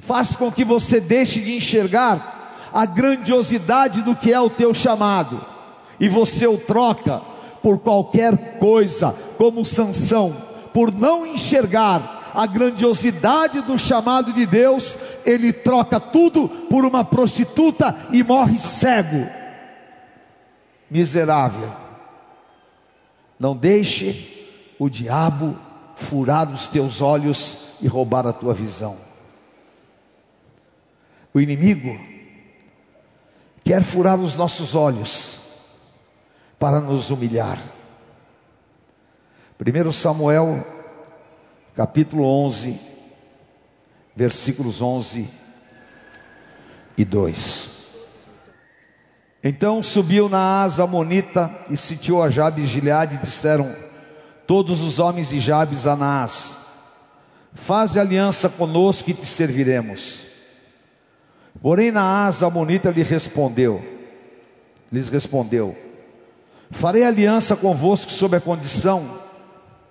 faz 0.00 0.34
com 0.34 0.50
que 0.50 0.64
você 0.64 0.98
deixe 0.98 1.40
de 1.40 1.54
enxergar 1.56 2.70
a 2.72 2.86
grandiosidade 2.86 4.02
do 4.02 4.16
que 4.16 4.32
é 4.32 4.40
o 4.40 4.48
teu 4.48 4.72
chamado, 4.72 5.44
e 6.00 6.08
você 6.08 6.46
o 6.46 6.56
troca 6.56 7.20
por 7.62 7.78
qualquer 7.80 8.58
coisa, 8.58 9.14
como 9.36 9.64
Sansão, 9.64 10.34
por 10.72 10.92
não 10.92 11.26
enxergar 11.26 12.32
a 12.34 12.46
grandiosidade 12.46 13.62
do 13.62 13.78
chamado 13.78 14.32
de 14.32 14.44
Deus, 14.46 14.96
ele 15.24 15.52
troca 15.52 15.98
tudo 15.98 16.48
por 16.48 16.84
uma 16.84 17.02
prostituta 17.04 17.96
e 18.12 18.22
morre 18.22 18.58
cego. 18.58 19.26
Miserável. 20.90 21.72
Não 23.38 23.56
deixe 23.56 24.74
o 24.78 24.88
diabo 24.88 25.56
furar 25.96 26.50
os 26.50 26.68
teus 26.68 27.00
olhos 27.00 27.76
e 27.80 27.88
roubar 27.88 28.26
a 28.26 28.32
tua 28.32 28.54
visão. 28.54 28.96
O 31.32 31.40
inimigo 31.40 31.98
quer 33.64 33.82
furar 33.82 34.18
os 34.18 34.36
nossos 34.36 34.74
olhos 34.74 35.40
para 36.58 36.80
nos 36.80 37.10
humilhar. 37.10 37.60
1 39.58 39.92
Samuel 39.92 40.64
capítulo 41.74 42.24
11, 42.24 42.80
versículos 44.14 44.80
11 44.80 45.28
e 46.96 47.04
2. 47.04 47.75
Então 49.48 49.80
subiu 49.80 50.28
Naás 50.28 50.80
Amonita 50.80 51.56
e 51.70 51.76
sitiou 51.76 52.20
a 52.20 52.28
Jabes 52.28 52.64
e 52.64 52.66
Gileade 52.66 53.14
e 53.14 53.18
disseram 53.18 53.72
todos 54.44 54.82
os 54.82 54.98
homens 54.98 55.28
de 55.28 55.38
Jabes 55.38 55.86
a 55.86 55.94
Naás, 55.94 56.58
faze 57.54 58.00
aliança 58.00 58.48
conosco 58.48 59.08
e 59.08 59.14
te 59.14 59.24
serviremos. 59.24 60.24
Porém 61.62 61.92
Naás 61.92 62.42
Amonita 62.42 62.90
lhe 62.90 63.04
respondeu, 63.04 63.80
lhes 64.90 65.08
respondeu, 65.10 65.78
farei 66.68 67.04
aliança 67.04 67.54
convosco 67.54 68.10
sob 68.10 68.36
a 68.36 68.40
condição 68.40 69.08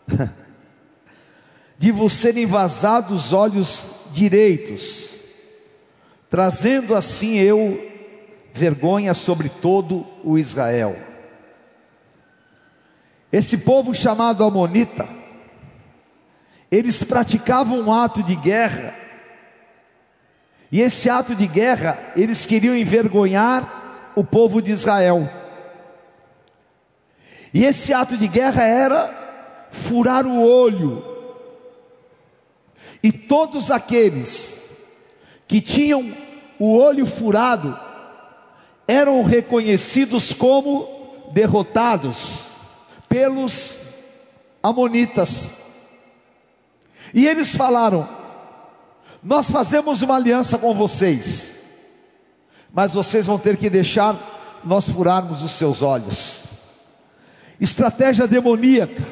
de 1.80 1.94
vos 1.94 2.12
serem 2.12 2.46
vazados 2.46 3.28
os 3.28 3.32
olhos 3.32 4.02
direitos, 4.12 5.12
trazendo 6.30 6.94
assim 6.94 7.38
eu 7.38 7.95
vergonha 8.56 9.14
sobre 9.14 9.50
todo 9.50 10.08
o 10.24 10.38
Israel. 10.38 10.96
Esse 13.32 13.60
povo 13.60 13.94
chamado 13.94 14.44
Amonita, 14.44 15.08
eles 16.72 17.04
praticavam 17.04 17.82
um 17.82 17.92
ato 17.92 18.24
de 18.24 18.36
guerra, 18.36 18.96
e 20.72 20.82
esse 20.82 21.10
ato 21.10 21.36
de 21.36 21.46
guerra, 21.46 21.98
eles 22.16 22.46
queriam 22.46 22.76
envergonhar 22.76 24.14
o 24.16 24.24
povo 24.24 24.62
de 24.62 24.72
Israel. 24.72 25.30
E 27.54 27.64
esse 27.64 27.94
ato 27.94 28.18
de 28.18 28.28
guerra 28.28 28.64
era 28.64 29.68
furar 29.72 30.26
o 30.26 30.42
olho 30.42 31.16
e 33.04 33.12
todos 33.12 33.70
aqueles 33.70 34.84
que 35.48 35.62
tinham 35.62 36.12
o 36.58 36.76
olho 36.76 37.06
furado 37.06 37.85
eram 38.88 39.24
reconhecidos 39.24 40.34
como 40.34 40.88
derrotados 41.34 42.50
pelos 43.10 43.78
amonitas. 44.62 45.66
E 47.14 47.28
eles 47.28 47.56
falaram: 47.56 48.08
Nós 49.24 49.50
fazemos 49.50 50.02
uma 50.02 50.16
aliança 50.16 50.58
com 50.58 50.74
vocês, 50.74 51.66
mas 52.74 52.94
vocês 52.94 53.26
vão 53.26 53.40
ter 53.40 53.58
que 53.58 53.70
deixar 53.70 54.62
nós 54.64 54.90
furarmos 54.90 55.44
os 55.44 55.52
seus 55.52 55.82
olhos. 55.82 56.42
estratégia 57.60 58.28
demoníaca, 58.28 59.04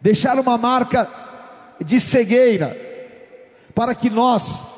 deixar 0.00 0.38
uma 0.38 0.56
marca 0.56 1.08
de 1.84 2.00
cegueira, 2.00 2.76
para 3.74 3.94
que 3.94 4.08
nós 4.08 4.71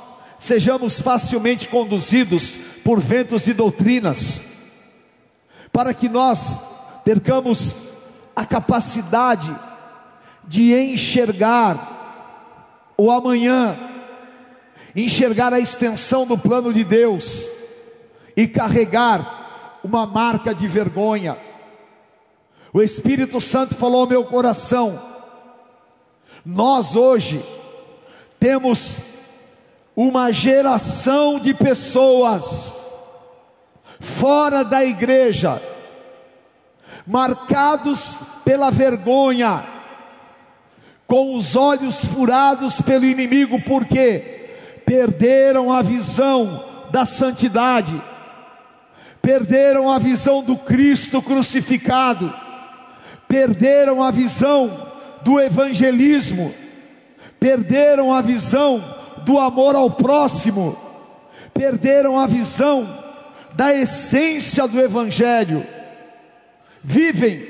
sejamos 0.44 1.00
facilmente 1.00 1.68
conduzidos 1.68 2.58
por 2.84 3.00
ventos 3.00 3.46
de 3.46 3.54
doutrinas, 3.54 4.44
para 5.72 5.94
que 5.94 6.06
nós 6.06 6.58
percamos 7.02 7.74
a 8.36 8.44
capacidade 8.44 9.56
de 10.46 10.74
enxergar 10.74 12.92
o 12.98 13.10
amanhã, 13.10 13.74
enxergar 14.94 15.54
a 15.54 15.58
extensão 15.58 16.26
do 16.26 16.36
plano 16.36 16.74
de 16.74 16.84
Deus 16.84 17.48
e 18.36 18.46
carregar 18.46 19.80
uma 19.82 20.04
marca 20.04 20.54
de 20.54 20.68
vergonha. 20.68 21.38
O 22.70 22.82
Espírito 22.82 23.40
Santo 23.40 23.74
falou 23.76 24.02
ao 24.02 24.06
meu 24.06 24.26
coração: 24.26 25.00
nós 26.44 26.96
hoje 26.96 27.42
temos 28.38 29.23
uma 29.96 30.32
geração 30.32 31.38
de 31.38 31.54
pessoas 31.54 32.84
fora 34.00 34.64
da 34.64 34.84
igreja, 34.84 35.60
marcados 37.06 38.16
pela 38.44 38.70
vergonha, 38.70 39.64
com 41.06 41.36
os 41.36 41.54
olhos 41.54 42.04
furados 42.04 42.80
pelo 42.80 43.04
inimigo, 43.04 43.60
porque 43.62 44.80
perderam 44.84 45.72
a 45.72 45.80
visão 45.80 46.64
da 46.90 47.06
santidade, 47.06 48.00
perderam 49.22 49.90
a 49.90 49.98
visão 49.98 50.42
do 50.42 50.56
Cristo 50.56 51.22
crucificado, 51.22 52.32
perderam 53.28 54.02
a 54.02 54.10
visão 54.10 54.92
do 55.22 55.40
evangelismo, 55.40 56.54
perderam 57.38 58.12
a 58.12 58.20
visão 58.20 58.93
do 59.24 59.38
amor 59.38 59.74
ao 59.74 59.90
próximo, 59.90 60.76
perderam 61.52 62.18
a 62.18 62.26
visão 62.26 62.86
da 63.54 63.72
essência 63.72 64.66
do 64.66 64.80
Evangelho, 64.80 65.64
vivem, 66.82 67.46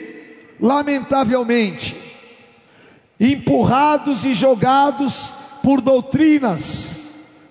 lamentavelmente, 0.61 1.97
empurrados 3.19 4.25
e 4.25 4.35
jogados 4.35 5.33
por 5.63 5.81
doutrinas, 5.81 7.05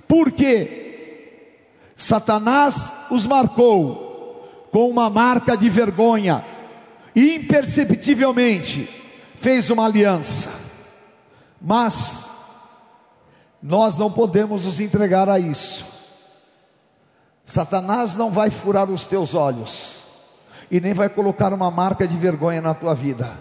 porque 0.07 0.81
Satanás 1.95 2.91
os 3.09 3.25
marcou 3.25 4.67
com 4.71 4.89
uma 4.89 5.09
marca 5.09 5.57
de 5.57 5.69
vergonha, 5.69 6.43
e 7.15 7.35
imperceptivelmente 7.35 8.89
fez 9.35 9.69
uma 9.69 9.85
aliança, 9.85 10.49
mas 11.61 12.32
nós 13.63 13.97
não 13.97 14.11
podemos 14.11 14.65
nos 14.65 14.81
entregar 14.81 15.29
a 15.29 15.39
isso. 15.39 15.85
Satanás 17.45 18.15
não 18.15 18.29
vai 18.29 18.49
furar 18.49 18.89
os 18.89 19.05
teus 19.05 19.33
olhos 19.33 20.03
e 20.69 20.81
nem 20.81 20.93
vai 20.93 21.07
colocar 21.07 21.53
uma 21.53 21.71
marca 21.71 22.05
de 22.05 22.17
vergonha 22.17 22.61
na 22.61 22.73
tua 22.73 22.93
vida, 22.93 23.31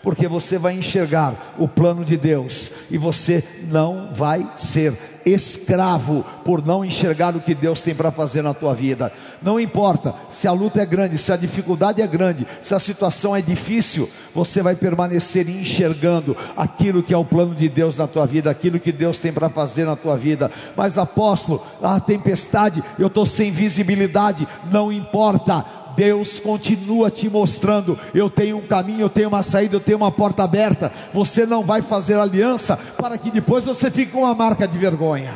porque 0.00 0.28
você 0.28 0.58
vai 0.58 0.74
enxergar 0.74 1.34
o 1.58 1.66
plano 1.66 2.04
de 2.04 2.16
Deus 2.16 2.90
e 2.90 2.96
você 2.96 3.42
não 3.64 4.12
vai 4.14 4.48
ser 4.56 4.96
escravo 5.24 6.24
por 6.44 6.64
não 6.64 6.84
enxergar 6.84 7.34
o 7.36 7.40
que 7.40 7.54
Deus 7.54 7.82
tem 7.82 7.94
para 7.94 8.10
fazer 8.10 8.42
na 8.42 8.54
tua 8.54 8.74
vida. 8.74 9.12
Não 9.42 9.58
importa 9.58 10.14
se 10.30 10.46
a 10.46 10.52
luta 10.52 10.80
é 10.80 10.86
grande, 10.86 11.18
se 11.18 11.32
a 11.32 11.36
dificuldade 11.36 12.02
é 12.02 12.06
grande, 12.06 12.46
se 12.60 12.74
a 12.74 12.78
situação 12.78 13.34
é 13.34 13.40
difícil, 13.40 14.08
você 14.34 14.62
vai 14.62 14.74
permanecer 14.74 15.48
enxergando 15.48 16.36
aquilo 16.56 17.02
que 17.02 17.14
é 17.14 17.16
o 17.16 17.24
plano 17.24 17.54
de 17.54 17.68
Deus 17.68 17.98
na 17.98 18.06
tua 18.06 18.26
vida, 18.26 18.50
aquilo 18.50 18.80
que 18.80 18.92
Deus 18.92 19.18
tem 19.18 19.32
para 19.32 19.48
fazer 19.48 19.84
na 19.84 19.96
tua 19.96 20.16
vida. 20.16 20.50
Mas 20.76 20.98
apóstolo, 20.98 21.64
a 21.82 21.98
tempestade, 22.00 22.82
eu 22.98 23.06
estou 23.06 23.26
sem 23.26 23.50
visibilidade, 23.50 24.46
não 24.70 24.92
importa 24.92 25.64
Deus 25.96 26.38
continua 26.38 27.10
te 27.10 27.28
mostrando: 27.28 27.98
eu 28.14 28.28
tenho 28.28 28.58
um 28.58 28.66
caminho, 28.66 29.02
eu 29.02 29.10
tenho 29.10 29.28
uma 29.28 29.42
saída, 29.42 29.76
eu 29.76 29.80
tenho 29.80 29.98
uma 29.98 30.12
porta 30.12 30.42
aberta. 30.42 30.92
Você 31.12 31.46
não 31.46 31.64
vai 31.64 31.82
fazer 31.82 32.18
aliança 32.18 32.76
para 32.76 33.18
que 33.18 33.30
depois 33.30 33.64
você 33.64 33.90
fique 33.90 34.12
com 34.12 34.20
uma 34.20 34.34
marca 34.34 34.66
de 34.66 34.78
vergonha. 34.78 35.32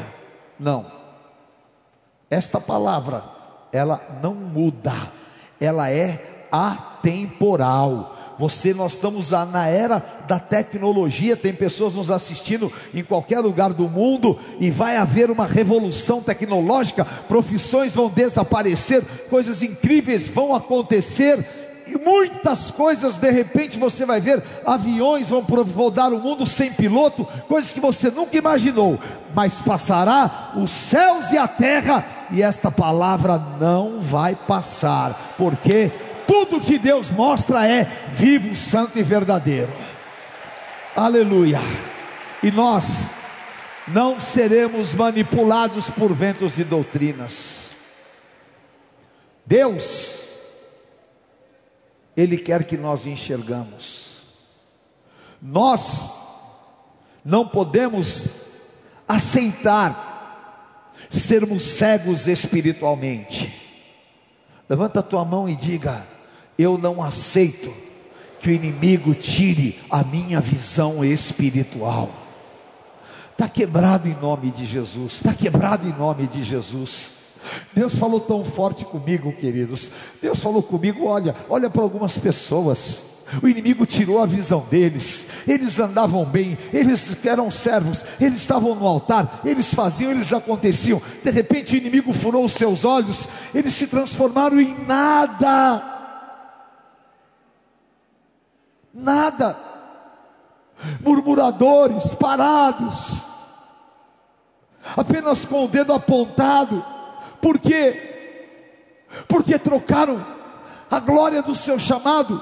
Não. 0.59 0.87
Esta 2.31 2.61
palavra, 2.61 3.25
ela 3.73 4.01
não 4.23 4.35
muda, 4.35 4.94
ela 5.61 5.90
é 5.90 6.47
atemporal. 6.51 8.17
Você, 8.38 8.72
nós 8.72 8.92
estamos 8.92 9.31
na 9.31 9.66
era 9.66 10.03
da 10.29 10.38
tecnologia, 10.38 11.37
tem 11.37 11.53
pessoas 11.53 11.94
nos 11.94 12.11
assistindo 12.11 12.72
em 12.94 13.03
qualquer 13.03 13.40
lugar 13.40 13.72
do 13.72 13.88
mundo 13.88 14.38
e 14.61 14.70
vai 14.70 14.96
haver 14.96 15.31
uma 15.31 15.46
revolução 15.46 16.22
tecnológica, 16.22 17.05
profissões 17.05 17.94
vão 17.94 18.09
desaparecer, 18.09 19.03
coisas 19.29 19.62
incríveis 19.62 20.29
vão 20.29 20.55
acontecer 20.55 21.44
e 21.88 21.96
muitas 21.96 22.70
coisas, 22.70 23.16
de 23.16 23.31
repente 23.31 23.79
você 23.79 24.05
vai 24.05 24.20
ver, 24.20 24.42
aviões 24.64 25.31
vão 25.31 25.40
rodar 25.40 26.12
o 26.12 26.20
mundo 26.20 26.44
sem 26.44 26.70
piloto, 26.70 27.27
coisas 27.48 27.72
que 27.72 27.81
você 27.81 28.11
nunca 28.11 28.37
imaginou, 28.37 28.98
mas 29.35 29.62
passará 29.62 30.53
os 30.55 30.70
céus 30.70 31.31
e 31.31 31.38
a 31.38 31.48
terra, 31.48 32.05
e 32.31 32.42
esta 32.42 32.70
palavra 32.70 33.42
não 33.59 34.03
vai 34.03 34.35
passar, 34.35 35.35
porque 35.38 35.90
tudo 36.29 36.61
que 36.61 36.79
Deus 36.79 37.11
mostra 37.11 37.67
é 37.67 37.85
vivo, 38.12 38.55
santo 38.55 38.99
e 38.99 39.03
verdadeiro. 39.03 39.73
Aleluia. 40.95 41.59
E 42.43 42.51
nós 42.51 43.09
não 43.88 44.21
seremos 44.21 44.93
manipulados 44.93 45.88
por 45.88 46.12
ventos 46.12 46.57
de 46.57 46.64
doutrinas. 46.64 47.77
Deus, 49.47 50.25
Ele 52.14 52.37
quer 52.37 52.64
que 52.64 52.77
nós 52.77 53.07
enxergamos. 53.07 54.19
Nós 55.41 56.11
não 57.25 57.49
podemos 57.49 58.29
aceitar 59.09 60.93
sermos 61.09 61.62
cegos 61.62 62.27
espiritualmente. 62.27 63.67
Levanta 64.69 65.01
a 65.01 65.03
tua 65.03 65.25
mão 65.25 65.49
e 65.49 65.57
diga: 65.57 66.17
eu 66.59 66.77
não 66.77 67.03
aceito 67.03 67.73
que 68.40 68.51
o 68.51 68.53
inimigo 68.53 69.14
tire 69.14 69.79
a 69.88 70.03
minha 70.03 70.40
visão 70.40 71.05
espiritual. 71.05 72.11
Está 73.33 73.49
quebrado 73.49 74.09
em 74.09 74.14
nome 74.14 74.51
de 74.51 74.66
Jesus, 74.66 75.14
está 75.14 75.33
quebrado 75.33 75.88
em 75.88 75.92
nome 75.92 76.27
de 76.27 76.42
Jesus. 76.42 77.12
Deus 77.73 77.94
falou 77.94 78.18
tão 78.18 78.44
forte 78.44 78.85
comigo, 78.85 79.33
queridos. 79.33 79.92
Deus 80.21 80.40
falou 80.40 80.62
comigo: 80.62 81.07
olha, 81.07 81.37
olha 81.49 81.71
para 81.71 81.83
algumas 81.83 82.18
pessoas 82.18 83.18
o 83.42 83.49
inimigo 83.49 83.85
tirou 83.85 84.23
a 84.23 84.27
visão 84.27 84.64
deles, 84.71 85.27
eles 85.47 85.79
andavam 85.79 86.25
bem, 86.25 86.57
eles 86.73 87.25
eram 87.27 87.51
servos, 87.51 88.05
eles 88.18 88.40
estavam 88.40 88.75
no 88.75 88.87
altar, 88.87 89.42
eles 89.44 89.75
faziam, 89.75 90.11
eles 90.11 90.33
aconteciam. 90.33 91.01
De 91.23 91.31
repente 91.31 91.75
o 91.75 91.77
inimigo 91.77 92.12
furou 92.12 92.44
os 92.44 92.53
seus 92.53 92.85
olhos, 92.85 93.29
eles 93.55 93.75
se 93.75 93.87
transformaram 93.87 94.59
em 94.59 94.75
nada. 94.87 95.97
Nada. 98.98 99.56
Murmuradores, 101.00 102.14
parados, 102.14 103.26
apenas 104.96 105.44
com 105.44 105.64
o 105.64 105.68
dedo 105.68 105.92
apontado. 105.92 106.84
Por 107.40 107.58
quê? 107.58 109.06
Porque 109.28 109.58
trocaram 109.58 110.24
a 110.90 110.98
glória 110.98 111.42
do 111.42 111.54
seu 111.54 111.78
chamado 111.78 112.40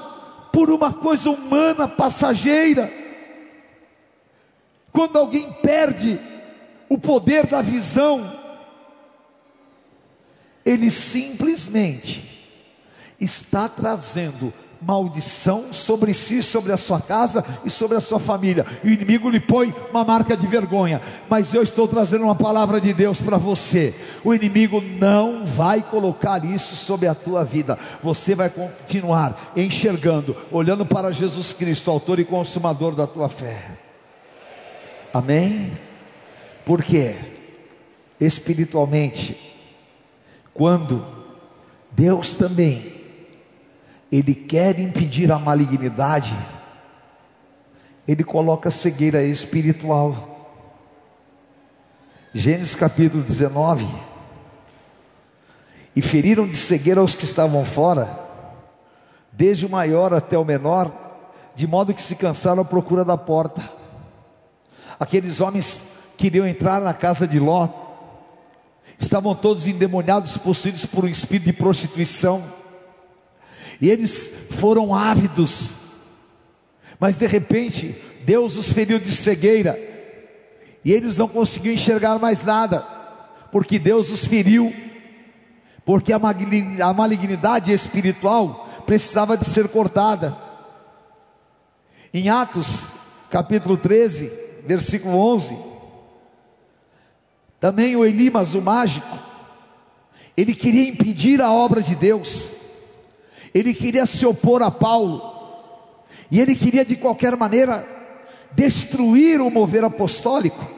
por 0.51 0.69
uma 0.71 0.91
coisa 0.91 1.29
humana, 1.29 1.87
passageira. 1.87 2.91
Quando 4.91 5.17
alguém 5.17 5.51
perde 5.61 6.19
o 6.89 6.97
poder 6.97 7.45
da 7.45 7.61
visão, 7.61 8.35
ele 10.65 10.89
simplesmente 10.89 12.47
está 13.19 13.69
trazendo 13.69 14.51
maldição 14.81 15.73
sobre 15.73 16.13
si, 16.13 16.41
sobre 16.43 16.71
a 16.71 16.77
sua 16.77 16.99
casa 16.99 17.43
e 17.65 17.69
sobre 17.69 17.97
a 17.97 18.01
sua 18.01 18.19
família. 18.19 18.65
E 18.83 18.89
o 18.89 18.93
inimigo 18.93 19.29
lhe 19.29 19.39
põe 19.39 19.73
uma 19.91 20.03
marca 20.03 20.35
de 20.35 20.47
vergonha. 20.47 21.01
Mas 21.29 21.53
eu 21.53 21.63
estou 21.63 21.87
trazendo 21.87 22.25
uma 22.25 22.35
palavra 22.35 22.79
de 22.79 22.93
Deus 22.93 23.21
para 23.21 23.37
você. 23.37 23.93
O 24.23 24.33
inimigo 24.33 24.81
não 24.81 25.45
vai 25.45 25.81
colocar 25.81 26.43
isso 26.43 26.75
sobre 26.75 27.07
a 27.07 27.15
tua 27.15 27.43
vida. 27.43 27.77
Você 28.03 28.35
vai 28.35 28.49
continuar 28.49 29.53
enxergando, 29.55 30.35
olhando 30.51 30.85
para 30.85 31.11
Jesus 31.11 31.53
Cristo, 31.53 31.91
autor 31.91 32.19
e 32.19 32.25
consumador 32.25 32.95
da 32.95 33.07
tua 33.07 33.29
fé. 33.29 33.71
Amém? 35.13 35.71
Porque 36.65 37.15
espiritualmente, 38.19 39.37
quando 40.53 41.05
Deus 41.91 42.33
também 42.33 42.96
ele 44.11 44.33
quer 44.33 44.79
impedir 44.79 45.31
a 45.31 45.39
malignidade, 45.39 46.35
ele 48.07 48.23
coloca 48.23 48.71
cegueira 48.71 49.21
espiritual. 49.23 50.35
Gênesis 52.33 52.75
capítulo 52.75 53.23
19. 53.23 53.85
E 55.95 56.01
feriram 56.01 56.47
de 56.47 56.55
cegueira 56.55 57.03
os 57.03 57.15
que 57.15 57.25
estavam 57.25 57.65
fora, 57.65 58.07
desde 59.31 59.65
o 59.65 59.69
maior 59.69 60.13
até 60.13 60.37
o 60.37 60.45
menor, 60.45 60.91
de 61.55 61.67
modo 61.67 61.93
que 61.93 62.01
se 62.01 62.15
cansaram 62.15 62.61
à 62.61 62.65
procura 62.65 63.03
da 63.03 63.17
porta. 63.17 63.67
Aqueles 64.99 65.41
homens 65.41 66.11
queriam 66.17 66.47
entrar 66.47 66.81
na 66.81 66.93
casa 66.93 67.27
de 67.27 67.39
Ló, 67.39 67.67
estavam 68.97 69.35
todos 69.35 69.67
endemoniados, 69.67 70.37
possuídos 70.37 70.85
por 70.85 71.03
um 71.03 71.07
espírito 71.07 71.45
de 71.45 71.53
prostituição, 71.53 72.43
e 73.81 73.89
eles 73.89 74.49
foram 74.51 74.93
ávidos, 74.93 75.73
mas 76.99 77.17
de 77.17 77.27
repente 77.27 77.95
Deus 78.25 78.57
os 78.57 78.71
feriu 78.71 78.99
de 78.99 79.11
cegueira, 79.11 79.79
e 80.83 80.91
eles 80.91 81.17
não 81.17 81.27
conseguiam 81.27 81.73
enxergar 81.73 82.19
mais 82.19 82.43
nada, 82.43 82.79
porque 83.51 83.77
Deus 83.79 84.09
os 84.09 84.25
feriu, 84.25 84.73
porque 85.85 86.11
a 86.13 86.19
malignidade 86.93 87.71
espiritual 87.71 88.69
precisava 88.85 89.37
de 89.37 89.45
ser 89.45 89.67
cortada. 89.69 90.37
Em 92.13 92.29
Atos, 92.29 92.87
capítulo 93.29 93.77
13, 93.77 94.31
versículo 94.65 95.17
11, 95.17 95.57
também 97.59 97.95
o 97.95 98.05
Elimas, 98.05 98.53
o 98.53 98.61
mágico, 98.61 99.17
ele 100.35 100.53
queria 100.53 100.87
impedir 100.87 101.41
a 101.41 101.51
obra 101.51 101.81
de 101.81 101.95
Deus, 101.95 102.51
ele 103.57 103.73
queria 103.73 104.05
se 104.05 104.25
opor 104.25 104.61
a 104.61 104.69
Paulo, 104.69 105.35
e 106.29 106.39
ele 106.39 106.55
queria 106.55 106.85
de 106.85 106.95
qualquer 106.95 107.35
maneira 107.35 107.85
destruir 108.51 109.41
o 109.41 109.49
mover 109.49 109.83
apostólico. 109.83 110.69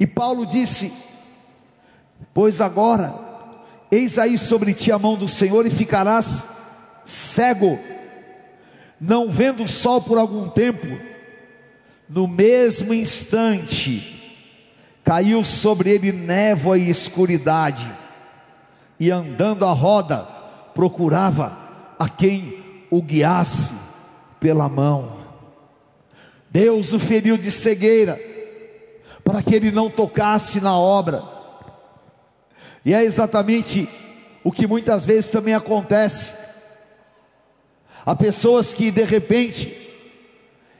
E 0.00 0.06
Paulo 0.06 0.44
disse: 0.44 0.92
Pois 2.34 2.60
agora, 2.60 3.14
eis 3.92 4.18
aí 4.18 4.36
sobre 4.36 4.74
ti 4.74 4.90
a 4.90 4.98
mão 4.98 5.16
do 5.16 5.28
Senhor 5.28 5.66
e 5.66 5.70
ficarás 5.70 6.48
cego, 7.04 7.78
não 9.00 9.30
vendo 9.30 9.62
o 9.62 9.68
sol 9.68 10.00
por 10.00 10.18
algum 10.18 10.48
tempo. 10.48 10.86
No 12.08 12.26
mesmo 12.26 12.94
instante, 12.94 14.42
caiu 15.04 15.44
sobre 15.44 15.90
ele 15.90 16.10
névoa 16.10 16.76
e 16.78 16.88
escuridade, 16.88 17.88
e 18.98 19.10
andando 19.10 19.64
a 19.64 19.72
roda, 19.72 20.26
procurava 20.74 21.67
a 21.98 22.08
quem 22.08 22.64
o 22.90 23.02
guiasse 23.02 23.72
pela 24.40 24.68
mão. 24.68 25.18
Deus 26.50 26.92
o 26.92 26.98
feriu 26.98 27.36
de 27.36 27.50
cegueira, 27.50 28.18
para 29.24 29.42
que 29.42 29.54
ele 29.54 29.70
não 29.70 29.90
tocasse 29.90 30.60
na 30.60 30.78
obra. 30.78 31.22
E 32.84 32.94
é 32.94 33.04
exatamente 33.04 33.88
o 34.42 34.50
que 34.50 34.66
muitas 34.66 35.04
vezes 35.04 35.30
também 35.30 35.54
acontece. 35.54 36.48
Há 38.06 38.14
pessoas 38.14 38.72
que 38.72 38.90
de 38.90 39.04
repente 39.04 39.76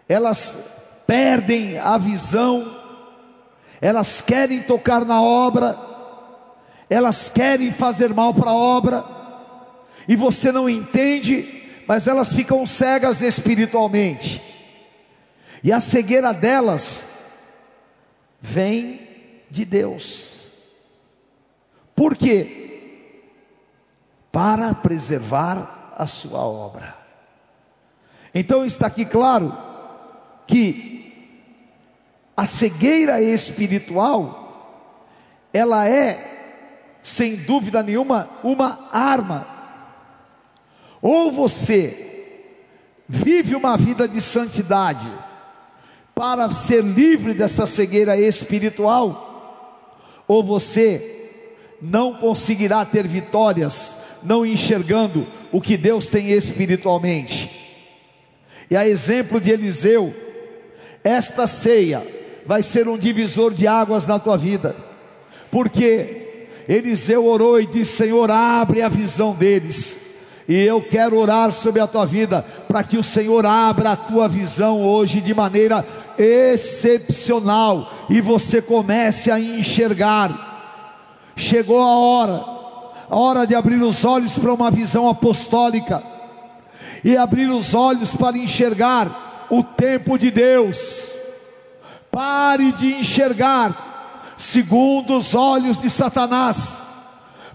elas 0.08 1.02
perdem 1.06 1.78
a 1.78 1.98
visão, 1.98 2.76
elas 3.80 4.20
querem 4.22 4.62
tocar 4.62 5.04
na 5.04 5.20
obra, 5.20 5.78
elas 6.88 7.28
querem 7.28 7.70
fazer 7.70 8.14
mal 8.14 8.32
para 8.32 8.50
a 8.50 8.54
obra, 8.54 9.17
e 10.08 10.16
você 10.16 10.50
não 10.50 10.68
entende, 10.68 11.84
mas 11.86 12.06
elas 12.06 12.32
ficam 12.32 12.66
cegas 12.66 13.20
espiritualmente, 13.20 14.42
e 15.62 15.70
a 15.72 15.80
cegueira 15.80 16.32
delas 16.32 17.18
vem 18.40 19.06
de 19.50 19.64
Deus. 19.64 20.40
Por 21.94 22.16
quê? 22.16 23.24
Para 24.32 24.74
preservar 24.74 25.94
a 25.96 26.06
sua 26.06 26.40
obra. 26.40 26.96
Então 28.32 28.64
está 28.64 28.86
aqui 28.86 29.04
claro 29.04 29.52
que 30.46 30.98
a 32.36 32.46
cegueira 32.46 33.20
espiritual 33.20 34.38
ela 35.52 35.88
é 35.88 36.38
sem 37.02 37.34
dúvida 37.34 37.82
nenhuma 37.82 38.30
uma 38.44 38.88
arma. 38.92 39.57
Ou 41.00 41.30
você 41.30 42.06
vive 43.08 43.54
uma 43.54 43.76
vida 43.76 44.06
de 44.06 44.20
santidade, 44.20 45.08
para 46.14 46.50
ser 46.50 46.82
livre 46.82 47.32
dessa 47.32 47.64
cegueira 47.64 48.16
espiritual, 48.16 49.86
ou 50.26 50.42
você 50.42 51.30
não 51.80 52.14
conseguirá 52.14 52.84
ter 52.84 53.06
vitórias, 53.06 53.96
não 54.24 54.44
enxergando 54.44 55.24
o 55.52 55.60
que 55.60 55.76
Deus 55.76 56.08
tem 56.08 56.30
espiritualmente. 56.30 57.48
E 58.68 58.76
a 58.76 58.86
exemplo 58.86 59.40
de 59.40 59.52
Eliseu, 59.52 60.12
esta 61.04 61.46
ceia 61.46 62.04
vai 62.44 62.64
ser 62.64 62.88
um 62.88 62.98
divisor 62.98 63.54
de 63.54 63.68
águas 63.68 64.08
na 64.08 64.18
tua 64.18 64.36
vida, 64.36 64.74
porque 65.52 66.48
Eliseu 66.68 67.24
orou 67.24 67.60
e 67.60 67.66
disse: 67.66 67.96
Senhor, 67.96 68.28
abre 68.28 68.82
a 68.82 68.88
visão 68.88 69.36
deles 69.36 70.07
e 70.48 70.56
eu 70.64 70.80
quero 70.80 71.18
orar 71.18 71.52
sobre 71.52 71.78
a 71.78 71.86
tua 71.86 72.06
vida, 72.06 72.42
para 72.66 72.82
que 72.82 72.96
o 72.96 73.04
Senhor 73.04 73.44
abra 73.44 73.92
a 73.92 73.96
tua 73.96 74.26
visão 74.26 74.82
hoje 74.82 75.20
de 75.20 75.34
maneira 75.34 75.86
excepcional 76.16 77.92
e 78.08 78.22
você 78.22 78.62
comece 78.62 79.30
a 79.30 79.38
enxergar. 79.38 80.46
Chegou 81.36 81.82
a 81.82 81.98
hora, 81.98 82.44
a 83.10 83.16
hora 83.16 83.46
de 83.46 83.54
abrir 83.54 83.82
os 83.82 84.06
olhos 84.06 84.38
para 84.38 84.54
uma 84.54 84.70
visão 84.70 85.06
apostólica 85.06 86.02
e 87.04 87.14
abrir 87.14 87.50
os 87.50 87.74
olhos 87.74 88.14
para 88.14 88.38
enxergar 88.38 89.46
o 89.50 89.62
tempo 89.62 90.18
de 90.18 90.30
Deus. 90.30 91.08
Pare 92.10 92.72
de 92.72 92.94
enxergar 92.94 94.34
segundo 94.38 95.18
os 95.18 95.34
olhos 95.34 95.78
de 95.78 95.90
Satanás. 95.90 96.87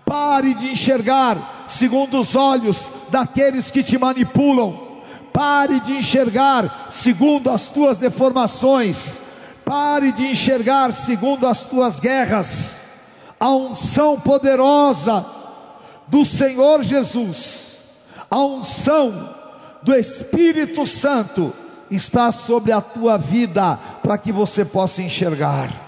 Pare 0.05 0.53
de 0.53 0.71
enxergar 0.71 1.65
segundo 1.67 2.19
os 2.19 2.35
olhos 2.35 2.89
daqueles 3.09 3.71
que 3.71 3.83
te 3.83 3.97
manipulam. 3.97 4.93
Pare 5.31 5.79
de 5.79 5.93
enxergar 5.93 6.87
segundo 6.89 7.49
as 7.49 7.69
tuas 7.69 7.97
deformações. 7.97 9.19
Pare 9.65 10.11
de 10.11 10.27
enxergar 10.27 10.93
segundo 10.93 11.47
as 11.47 11.63
tuas 11.63 11.99
guerras. 11.99 12.77
A 13.39 13.49
unção 13.49 14.19
poderosa 14.19 15.25
do 16.07 16.25
Senhor 16.25 16.83
Jesus, 16.83 17.77
a 18.29 18.39
unção 18.43 19.35
do 19.81 19.93
Espírito 19.95 20.85
Santo 20.85 21.53
está 21.89 22.31
sobre 22.31 22.71
a 22.71 22.81
tua 22.81 23.17
vida 23.17 23.77
para 24.01 24.17
que 24.17 24.31
você 24.31 24.63
possa 24.63 25.01
enxergar 25.01 25.82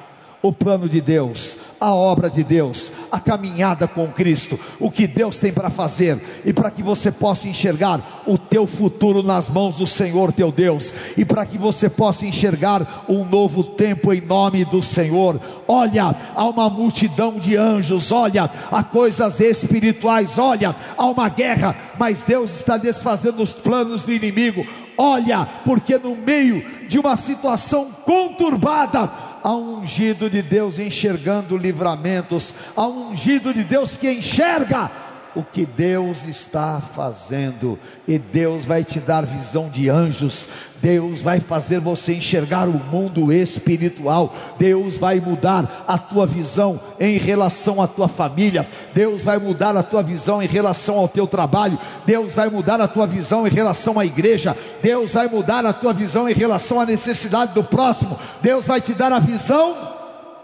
o 0.48 0.54
plano 0.54 0.88
de 0.88 1.02
Deus, 1.02 1.58
a 1.80 1.92
obra 1.92 2.30
de 2.30 2.44
Deus, 2.44 2.94
a 3.12 3.20
caminhada 3.20 3.88
com 3.88 4.08
Cristo, 4.08 4.60
o 4.80 4.92
que 4.92 5.08
Deus 5.08 5.40
tem 5.40 5.52
para 5.52 5.72
fazer 5.72 6.22
e 6.46 6.54
para 6.54 6.70
que 6.70 6.84
você 6.84 7.12
possa 7.12 7.48
enxergar 7.48 8.24
o 8.28 8.38
teu 8.38 8.68
futuro 8.68 9.24
nas 9.24 9.50
mãos 9.50 9.78
do 9.78 9.88
Senhor 9.88 10.32
teu 10.32 10.52
Deus 10.52 10.94
e 11.18 11.26
para 11.26 11.48
que 11.48 11.58
você 11.58 11.90
possa 11.90 12.28
enxergar 12.28 13.06
um 13.10 13.26
novo 13.26 13.64
tempo 13.64 14.14
em 14.14 14.22
nome 14.22 14.64
do 14.66 14.84
Senhor. 14.84 15.42
Olha, 15.68 16.16
há 16.36 16.46
uma 16.48 16.70
multidão 16.70 17.40
de 17.40 17.58
anjos, 17.58 18.12
olha, 18.12 18.48
há 18.72 18.84
coisas 18.84 19.40
espirituais, 19.40 20.38
olha, 20.38 20.76
há 20.96 21.06
uma 21.08 21.28
guerra, 21.28 21.76
mas 21.98 22.24
Deus 22.24 22.56
está 22.56 22.78
desfazendo 22.78 23.42
os 23.42 23.54
planos 23.54 24.04
do 24.04 24.14
inimigo. 24.14 24.64
Olha, 24.98 25.46
porque 25.66 25.98
no 25.98 26.16
meio 26.16 26.64
de 26.88 27.00
uma 27.00 27.18
situação 27.18 27.90
conturbada, 28.06 29.12
há 29.46 29.54
um 29.54 29.82
ungido 29.82 30.28
de 30.28 30.42
Deus 30.42 30.80
enxergando 30.80 31.56
livramentos, 31.56 32.56
há 32.76 32.88
um 32.88 33.12
ungido 33.12 33.54
de 33.54 33.64
Deus 33.64 33.96
que 33.96 34.12
enxerga 34.12 34.90
o 35.36 35.44
que 35.44 35.66
Deus 35.66 36.26
está 36.26 36.82
fazendo, 36.82 37.78
e 38.08 38.18
Deus 38.18 38.64
vai 38.66 38.86
te 38.86 39.00
dar 39.00 39.26
visão 39.26 39.68
de 39.70 39.90
anjos, 39.90 40.48
Deus 40.82 41.22
vai 41.22 41.40
fazer 41.42 41.80
você 41.80 42.14
enxergar 42.16 42.70
o 42.70 42.80
mundo 42.92 43.34
espiritual, 43.34 44.34
Deus 44.58 44.98
vai 44.98 45.20
mudar 45.20 45.84
a 45.88 45.98
tua 45.98 46.26
visão 46.26 46.80
em 47.00 47.18
relação 47.18 47.82
à 47.82 47.88
tua 47.88 48.08
família, 48.08 48.66
Deus 48.94 49.24
vai 49.24 49.38
mudar 49.38 49.76
a 49.76 49.84
tua 49.84 50.02
visão 50.02 50.42
em 50.42 50.48
relação 50.48 50.98
ao 50.98 51.10
teu 51.10 51.28
trabalho, 51.28 51.78
Deus 52.06 52.34
vai 52.34 52.50
mudar 52.50 52.80
a 52.80 52.88
tua 52.88 53.06
visão 53.06 53.46
em 53.46 53.52
relação 53.52 54.00
à 54.00 54.06
igreja, 54.06 54.56
Deus 54.82 55.12
vai 55.12 55.28
mudar 55.28 55.66
a 55.66 55.74
tua 55.74 55.92
visão 55.92 56.30
em 56.30 56.34
relação 56.34 56.80
à 56.80 56.86
necessidade 56.86 57.54
do 57.54 57.64
próximo, 57.64 58.18
Deus 58.42 58.66
vai 58.66 58.80
te 58.80 58.94
dar 58.94 59.12
a 59.12 59.20
visão 59.20 59.76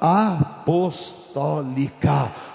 apostólica 0.01 1.21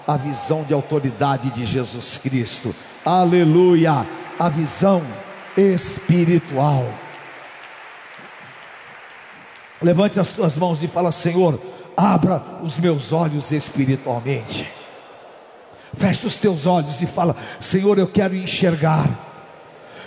a 0.07 0.15
visão 0.15 0.63
de 0.63 0.73
autoridade 0.73 1.51
de 1.51 1.65
Jesus 1.65 2.17
Cristo. 2.17 2.73
Aleluia, 3.03 4.07
a 4.39 4.47
visão 4.47 5.03
espiritual. 5.57 6.87
Levante 9.81 10.19
as 10.19 10.29
tuas 10.29 10.55
mãos 10.55 10.81
e 10.81 10.87
fala: 10.87 11.11
Senhor, 11.11 11.59
abra 11.95 12.41
os 12.63 12.79
meus 12.79 13.11
olhos 13.11 13.51
espiritualmente. 13.51 14.67
Feche 15.95 16.25
os 16.25 16.37
teus 16.37 16.65
olhos 16.65 17.01
e 17.01 17.05
fala: 17.05 17.35
Senhor, 17.59 17.97
eu 17.97 18.07
quero 18.07 18.33
enxergar, 18.33 19.09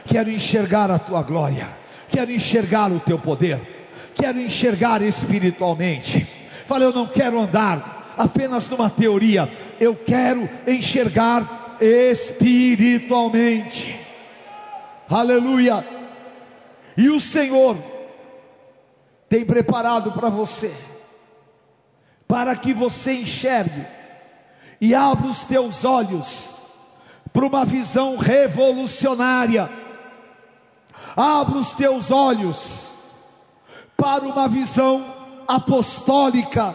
quero 0.06 0.30
enxergar 0.30 0.90
a 0.90 0.98
tua 0.98 1.22
glória, 1.22 1.68
quero 2.08 2.32
enxergar 2.32 2.90
o 2.90 3.00
teu 3.00 3.18
poder, 3.18 3.90
quero 4.14 4.40
enxergar 4.40 5.02
espiritualmente. 5.02 6.26
Fala, 6.66 6.84
eu 6.84 6.92
não 6.92 7.06
quero 7.06 7.40
andar 7.40 8.14
apenas 8.16 8.68
numa 8.68 8.88
teoria, 8.88 9.50
eu 9.80 9.96
quero 9.96 10.48
enxergar 10.66 11.76
espiritualmente. 11.80 13.98
Aleluia. 15.08 15.82
E 16.96 17.08
o 17.08 17.18
Senhor 17.18 17.76
tem 19.28 19.44
preparado 19.44 20.12
para 20.12 20.28
você, 20.28 20.72
para 22.28 22.54
que 22.54 22.72
você 22.74 23.14
enxergue 23.14 23.86
e 24.80 24.94
abra 24.94 25.26
os 25.26 25.42
teus 25.44 25.84
olhos 25.84 26.54
para 27.32 27.46
uma 27.46 27.64
visão 27.64 28.16
revolucionária. 28.16 29.70
Abra 31.16 31.58
os 31.58 31.74
teus 31.74 32.10
olhos 32.10 32.88
para 33.96 34.24
uma 34.24 34.48
visão 34.48 35.04
apostólica. 35.46 36.74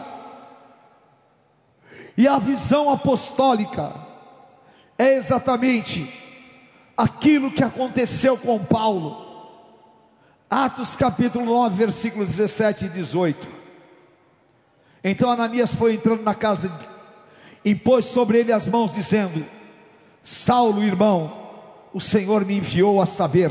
E 2.16 2.26
a 2.26 2.38
visão 2.38 2.90
apostólica 2.90 3.92
é 4.98 5.16
exatamente 5.16 6.10
aquilo 6.96 7.50
que 7.50 7.62
aconteceu 7.62 8.38
com 8.38 8.64
Paulo. 8.64 9.24
Atos 10.48 10.96
capítulo 10.96 11.44
9, 11.44 11.76
versículo 11.76 12.24
17 12.24 12.86
e 12.86 12.88
18. 12.88 13.48
Então 15.04 15.30
Ananias 15.30 15.74
foi 15.74 15.94
entrando 15.94 16.22
na 16.22 16.34
casa 16.34 16.72
impôs 17.64 18.06
sobre 18.06 18.38
ele 18.38 18.52
as 18.52 18.66
mãos, 18.66 18.94
dizendo: 18.94 19.44
Saulo, 20.22 20.82
irmão, 20.82 21.48
o 21.92 22.00
Senhor 22.00 22.46
me 22.46 22.56
enviou 22.56 23.02
a 23.02 23.06
saber, 23.06 23.50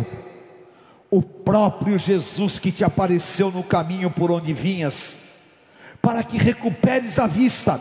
o 1.12 1.22
próprio 1.22 2.00
Jesus 2.00 2.58
que 2.58 2.72
te 2.72 2.84
apareceu 2.84 3.52
no 3.52 3.64
caminho 3.64 4.10
por 4.10 4.32
onde 4.32 4.54
vinhas, 4.54 5.18
para 6.02 6.24
que 6.24 6.38
recuperes 6.38 7.20
a 7.20 7.28
vista 7.28 7.80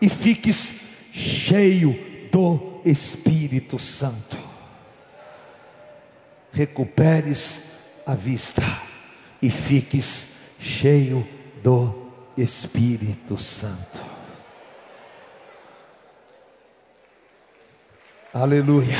e 0.00 0.08
fiques 0.08 1.10
cheio 1.12 1.92
do 2.30 2.80
Espírito 2.84 3.78
Santo. 3.78 4.36
Recuperes 6.52 8.00
a 8.06 8.14
vista 8.14 8.62
e 9.40 9.50
fiques 9.50 10.56
cheio 10.60 11.26
do 11.62 12.10
Espírito 12.36 13.36
Santo. 13.36 14.02
Aleluia. 18.32 18.98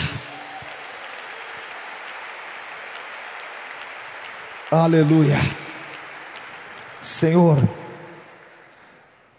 Aleluia. 4.70 5.38
Senhor, 7.00 7.58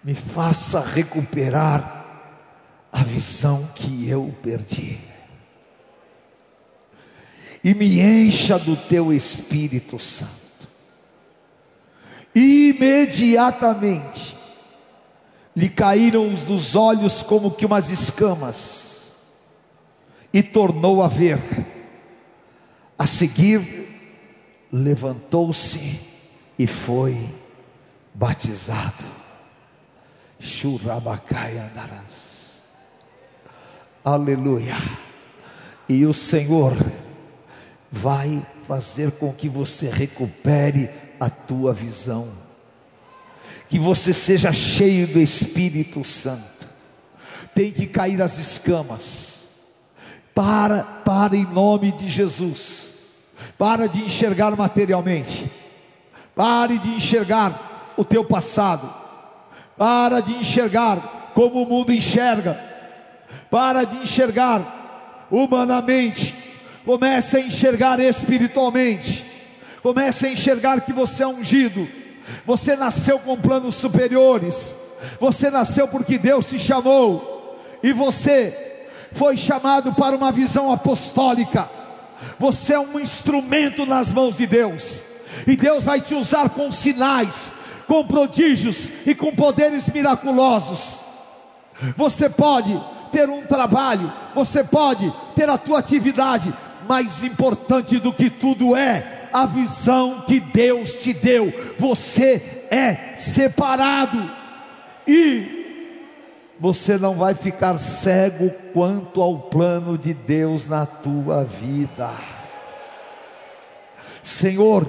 me 0.03 0.15
faça 0.15 0.81
recuperar 0.81 1.99
a 2.91 3.03
visão 3.03 3.63
que 3.75 4.09
eu 4.09 4.35
perdi. 4.41 4.97
E 7.63 7.75
me 7.75 7.99
encha 7.99 8.57
do 8.57 8.75
teu 8.75 9.13
Espírito 9.13 9.99
Santo. 9.99 10.31
Imediatamente 12.33 14.35
lhe 15.55 15.69
caíram 15.69 16.33
dos 16.33 16.75
olhos 16.75 17.21
como 17.21 17.51
que 17.51 17.63
umas 17.65 17.89
escamas 17.89 19.11
e 20.33 20.41
tornou 20.41 21.03
a 21.03 21.07
ver. 21.07 21.39
A 22.97 23.05
seguir, 23.05 23.87
levantou-se 24.71 25.99
e 26.57 26.65
foi 26.65 27.29
batizado. 28.13 29.20
Churabacai 30.41 31.57
andarás. 31.57 32.63
Aleluia. 34.03 34.75
E 35.87 36.05
o 36.05 36.13
Senhor 36.13 36.75
vai 37.91 38.41
fazer 38.67 39.11
com 39.13 39.31
que 39.31 39.47
você 39.47 39.89
recupere 39.89 40.89
a 41.19 41.29
tua 41.29 41.73
visão. 41.73 42.27
Que 43.69 43.77
você 43.77 44.13
seja 44.13 44.51
cheio 44.51 45.07
do 45.07 45.19
Espírito 45.19 46.03
Santo. 46.03 46.65
Tem 47.53 47.71
que 47.71 47.85
cair 47.85 48.21
as 48.21 48.37
escamas 48.39 49.41
para, 50.33 50.83
para 50.83 51.35
em 51.35 51.45
nome 51.45 51.91
de 51.91 52.09
Jesus. 52.09 52.91
Para 53.57 53.87
de 53.87 54.01
enxergar 54.01 54.55
materialmente. 54.55 55.51
Pare 56.33 56.79
de 56.79 56.89
enxergar 56.89 57.93
o 57.97 58.03
teu 58.03 58.23
passado. 58.25 59.00
Para 59.81 60.19
de 60.19 60.33
enxergar 60.33 61.31
como 61.33 61.63
o 61.63 61.67
mundo 61.67 61.91
enxerga. 61.91 62.55
Para 63.49 63.83
de 63.83 63.97
enxergar 64.03 65.25
humanamente. 65.31 66.35
Comece 66.85 67.37
a 67.37 67.39
enxergar 67.39 67.99
espiritualmente. 67.99 69.25
Comece 69.81 70.27
a 70.27 70.31
enxergar 70.33 70.81
que 70.81 70.93
você 70.93 71.23
é 71.23 71.27
ungido. 71.27 71.89
Você 72.45 72.75
nasceu 72.75 73.17
com 73.21 73.35
planos 73.35 73.73
superiores. 73.73 74.99
Você 75.19 75.49
nasceu 75.49 75.87
porque 75.87 76.19
Deus 76.19 76.45
te 76.45 76.59
chamou. 76.59 77.59
E 77.81 77.91
você 77.91 78.85
foi 79.13 79.35
chamado 79.35 79.93
para 79.93 80.15
uma 80.15 80.31
visão 80.31 80.71
apostólica. 80.71 81.67
Você 82.37 82.73
é 82.73 82.79
um 82.79 82.99
instrumento 82.99 83.87
nas 83.87 84.11
mãos 84.11 84.37
de 84.37 84.45
Deus, 84.45 85.01
e 85.47 85.55
Deus 85.55 85.83
vai 85.83 85.99
te 86.01 86.13
usar 86.13 86.51
com 86.51 86.71
sinais, 86.71 87.53
com 87.91 88.07
prodígios 88.07 89.05
e 89.05 89.13
com 89.13 89.35
poderes 89.35 89.89
miraculosos. 89.89 90.97
Você 91.97 92.29
pode 92.29 92.81
ter 93.11 93.27
um 93.27 93.41
trabalho, 93.41 94.09
você 94.33 94.63
pode 94.63 95.13
ter 95.35 95.49
a 95.49 95.57
tua 95.57 95.79
atividade, 95.79 96.53
mais 96.87 97.21
importante 97.21 97.99
do 97.99 98.13
que 98.13 98.29
tudo 98.29 98.77
é 98.77 99.27
a 99.33 99.45
visão 99.45 100.21
que 100.21 100.39
Deus 100.39 100.93
te 100.93 101.11
deu. 101.11 101.53
Você 101.77 102.65
é 102.71 103.13
separado 103.17 104.31
e 105.05 106.55
você 106.57 106.97
não 106.97 107.15
vai 107.15 107.35
ficar 107.35 107.77
cego 107.77 108.49
quanto 108.71 109.21
ao 109.21 109.37
plano 109.37 109.97
de 109.97 110.13
Deus 110.13 110.65
na 110.65 110.85
tua 110.85 111.43
vida. 111.43 112.09
Senhor, 114.23 114.87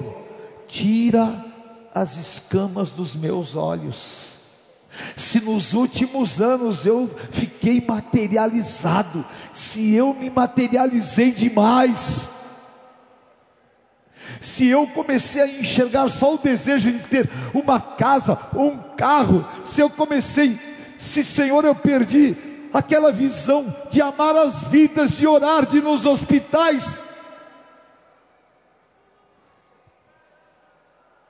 tira 0.69 1.51
as 1.93 2.17
escamas 2.17 2.91
dos 2.91 3.15
meus 3.15 3.55
olhos. 3.55 4.33
Se 5.15 5.39
nos 5.41 5.73
últimos 5.73 6.39
anos 6.41 6.85
eu 6.85 7.09
fiquei 7.31 7.83
materializado, 7.85 9.25
se 9.53 9.93
eu 9.93 10.13
me 10.13 10.29
materializei 10.29 11.31
demais, 11.31 12.29
se 14.39 14.67
eu 14.67 14.85
comecei 14.87 15.41
a 15.41 15.47
enxergar 15.47 16.09
só 16.09 16.35
o 16.35 16.37
desejo 16.37 16.91
de 16.91 16.99
ter 17.07 17.29
uma 17.53 17.79
casa, 17.79 18.37
um 18.55 18.77
carro, 18.95 19.45
se 19.63 19.81
eu 19.81 19.89
comecei 19.89 20.59
se, 21.03 21.21
Senhor, 21.21 21.65
eu 21.65 21.75
perdi 21.75 22.33
aquela 22.73 23.11
visão 23.11 23.75
de 23.91 24.01
amar 24.01 24.37
as 24.37 24.63
vidas, 24.63 25.17
de 25.17 25.27
orar, 25.27 25.65
de 25.65 25.79
ir 25.79 25.83
nos 25.83 26.05
hospitais, 26.05 26.97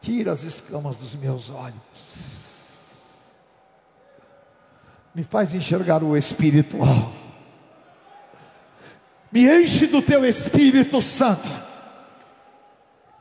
tira 0.04 0.34
as 0.34 0.44
escamas 0.44 0.98
dos 0.98 1.16
meus 1.16 1.50
olhos, 1.50 1.80
me 5.16 5.24
faz 5.24 5.54
enxergar 5.56 6.04
o 6.04 6.18
espiritual, 6.18 7.14
me 9.32 9.46
enche 9.48 9.88
do 9.88 10.02
teu 10.02 10.26
Espírito 10.26 11.02
Santo, 11.02 11.50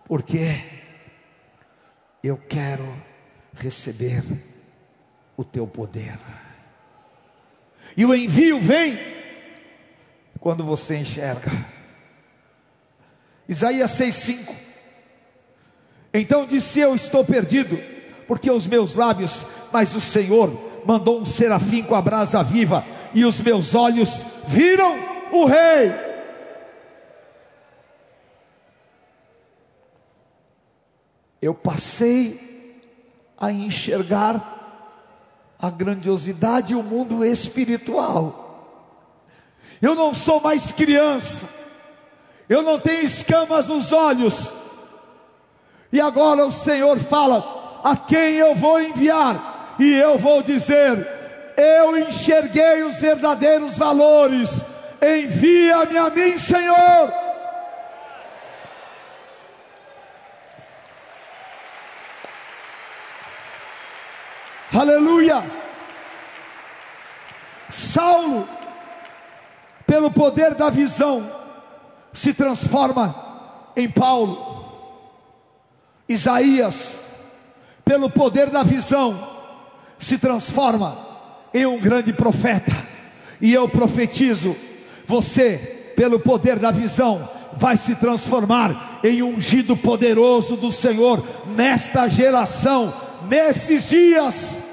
porque 0.07 0.61
eu 2.21 2.37
quero 2.37 3.01
receber 3.55 4.25
o 5.37 5.45
teu 5.45 5.69
poder. 5.69 6.19
E 7.97 8.05
o 8.05 8.13
envio 8.13 8.61
vem 8.61 8.99
quando 10.41 10.65
você 10.65 10.97
enxerga. 10.97 11.51
Isaías 13.49 13.93
6:5. 13.93 14.72
Então 16.13 16.47
disse 16.47 16.81
eu: 16.81 16.95
Estou 16.95 17.25
perdido, 17.25 17.79
porque 18.27 18.51
os 18.51 18.67
meus 18.67 18.97
lábios, 18.97 19.47
mas 19.73 19.95
o 19.95 20.01
Senhor 20.01 20.51
mandou 20.85 21.21
um 21.21 21.25
serafim 21.25 21.83
com 21.83 21.95
a 21.95 22.03
brasa 22.03 22.43
viva, 22.43 22.85
e 23.15 23.25
os 23.25 23.41
meus 23.41 23.75
olhos 23.75 24.25
viram 24.49 24.97
o 25.33 25.45
Rei. 25.45 26.13
eu 31.43 31.53
passei 31.53 32.41
a 33.37 33.51
enxergar 33.51 34.61
a 35.59 35.69
grandiosidade 35.69 36.73
e 36.73 36.77
o 36.77 36.85
mundo 36.85 37.25
espiritual. 37.25 38.39
Eu 39.83 39.97
não 39.97 40.15
sou 40.15 40.41
mais 40.41 40.71
criança, 40.71 41.49
eu 42.49 42.63
não 42.63 42.79
tenho 42.79 43.03
escamas 43.03 43.69
nos 43.69 43.93
olhos, 43.93 44.53
e 45.93 46.01
agora 46.01 46.47
o 46.47 46.51
Senhor 46.51 46.99
fala: 46.99 47.81
a 47.85 47.95
quem 47.95 48.37
eu 48.37 48.55
vou 48.55 48.81
enviar? 48.81 49.77
E 49.79 49.93
eu 49.95 50.19
vou 50.19 50.43
dizer: 50.43 51.07
eu 51.57 51.99
enxerguei 51.99 52.83
os 52.83 53.01
verdadeiros 53.01 53.77
valores, 53.77 54.65
envia-me 55.03 55.99
a 55.99 56.09
mim, 56.09 56.39
Senhor. 56.39 57.13
Aleluia! 64.75 65.45
Saulo, 67.69 68.49
pelo 69.87 70.11
poder 70.11 70.55
da 70.55 70.71
visão, 70.71 71.31
se 72.13 72.33
transforma 72.33 73.15
em 73.77 73.91
Paulo. 73.91 74.52
Isaías, 76.13 77.01
pelo 77.85 78.09
poder 78.09 78.51
da 78.51 78.63
visão, 78.63 79.19
se 79.99 80.19
transforma 80.19 80.97
em 81.53 81.67
um 81.67 81.79
grande 81.79 82.13
profeta. 82.13 82.73
E 83.41 83.53
eu 83.53 83.69
profetizo: 83.69 84.57
você, 85.07 85.93
pelo 85.97 86.19
poder 86.21 86.59
da 86.59 86.71
visão, 86.71 87.29
vai 87.55 87.77
se 87.77 87.95
transformar 87.97 89.01
em 89.05 89.23
ungido 89.23 89.77
poderoso 89.77 90.57
do 90.57 90.73
Senhor 90.73 91.23
nesta 91.55 92.09
geração 92.09 92.93
nesses 93.29 93.85
dias, 93.87 94.65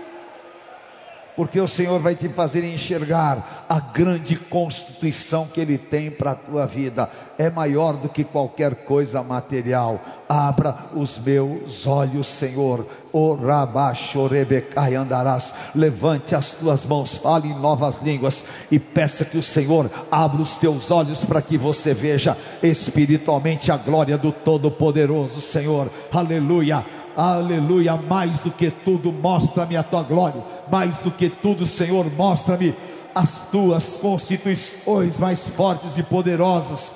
porque 1.39 1.57
o 1.61 1.69
Senhor 1.69 1.97
vai 2.01 2.15
te 2.15 2.27
fazer 2.27 2.65
enxergar 2.65 3.65
a 3.69 3.79
grande 3.79 4.35
constituição 4.35 5.47
que 5.47 5.61
Ele 5.61 5.77
tem 5.77 6.11
para 6.11 6.31
a 6.31 6.35
tua 6.35 6.65
vida, 6.65 7.09
é 7.37 7.49
maior 7.49 7.95
do 7.95 8.09
que 8.09 8.25
qualquer 8.25 8.75
coisa 8.83 9.23
material. 9.23 10.01
Abra 10.27 10.75
os 10.93 11.17
meus 11.17 11.87
olhos, 11.87 12.27
Senhor. 12.27 12.85
Orabachorebecai 13.13 14.95
andarás. 14.95 15.55
Levante 15.73 16.35
as 16.35 16.55
tuas 16.55 16.83
mãos, 16.83 17.15
fale 17.15 17.47
em 17.47 17.57
novas 17.57 18.01
línguas 18.01 18.43
e 18.69 18.77
peça 18.77 19.23
que 19.23 19.37
o 19.37 19.43
Senhor 19.43 19.89
abra 20.11 20.41
os 20.41 20.57
teus 20.57 20.91
olhos 20.91 21.23
para 21.23 21.41
que 21.41 21.57
você 21.57 21.93
veja 21.93 22.37
espiritualmente 22.61 23.71
a 23.71 23.77
glória 23.77 24.17
do 24.17 24.33
Todo-Poderoso, 24.33 25.39
Senhor. 25.39 25.89
Aleluia 26.11 26.98
Aleluia, 27.16 27.95
mais 27.95 28.39
do 28.39 28.51
que 28.51 28.72
tudo, 28.72 29.12
mostra-me 29.12 29.76
a 29.76 29.84
tua 29.84 30.03
glória. 30.03 30.43
Mais 30.72 30.99
do 30.99 31.12
que 31.12 31.30
tudo, 31.30 31.66
Senhor, 31.66 32.05
mostra-me 32.14 32.74
as 33.14 33.49
tuas 33.49 33.97
constituições 33.97 35.20
mais 35.20 35.47
fortes 35.47 35.97
e 35.97 36.03
poderosas. 36.03 36.91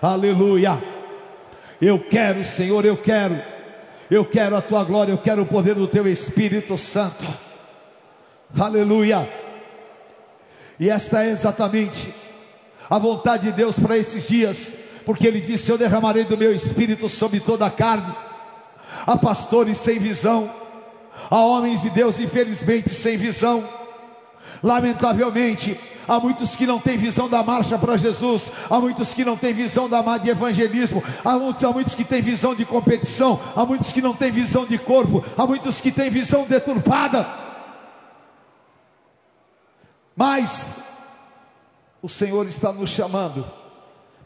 Aleluia. 0.00 0.78
Eu 1.80 1.98
quero, 1.98 2.44
Senhor, 2.44 2.84
eu 2.84 2.96
quero. 2.96 3.40
Eu 4.10 4.24
quero 4.24 4.56
a 4.56 4.60
tua 4.60 4.84
glória, 4.84 5.12
eu 5.12 5.18
quero 5.18 5.42
o 5.42 5.46
poder 5.46 5.74
do 5.74 5.86
teu 5.86 6.06
Espírito 6.06 6.76
Santo. 6.76 7.26
Aleluia. 8.58 9.26
E 10.78 10.90
esta 10.90 11.24
é 11.24 11.30
exatamente 11.30 12.12
a 12.90 12.98
vontade 12.98 13.44
de 13.44 13.52
Deus 13.52 13.78
para 13.78 13.96
esses 13.96 14.28
dias, 14.28 14.90
porque 15.06 15.26
Ele 15.26 15.40
disse: 15.40 15.70
Eu 15.70 15.78
derramarei 15.78 16.24
do 16.24 16.36
meu 16.36 16.54
espírito 16.54 17.08
sobre 17.08 17.40
toda 17.40 17.64
a 17.64 17.70
carne 17.70 18.12
Há 19.06 19.16
pastores 19.16 19.78
sem 19.78 19.98
visão, 19.98 20.50
há 21.30 21.40
homens 21.44 21.82
de 21.82 21.90
Deus, 21.90 22.20
infelizmente, 22.20 22.90
sem 22.90 23.16
visão. 23.16 23.62
Lamentavelmente, 24.62 25.78
há 26.06 26.20
muitos 26.20 26.54
que 26.54 26.66
não 26.66 26.78
têm 26.78 26.96
visão 26.96 27.28
da 27.28 27.42
marcha 27.42 27.78
para 27.78 27.96
Jesus, 27.96 28.52
há 28.70 28.78
muitos 28.78 29.12
que 29.12 29.24
não 29.24 29.36
têm 29.36 29.52
visão 29.52 29.88
da 29.88 30.18
de 30.18 30.30
evangelismo, 30.30 31.02
há 31.24 31.32
muitos, 31.38 31.64
há 31.64 31.72
muitos 31.72 31.94
que 31.94 32.04
têm 32.04 32.22
visão 32.22 32.54
de 32.54 32.64
competição, 32.64 33.40
há 33.56 33.64
muitos 33.64 33.92
que 33.92 34.00
não 34.00 34.14
têm 34.14 34.30
visão 34.30 34.64
de 34.64 34.78
corpo, 34.78 35.24
há 35.36 35.46
muitos 35.46 35.80
que 35.80 35.90
têm 35.90 36.10
visão 36.10 36.44
deturpada. 36.44 37.26
Mas 40.14 40.92
o 42.00 42.08
Senhor 42.08 42.46
está 42.46 42.72
nos 42.72 42.90
chamando 42.90 43.44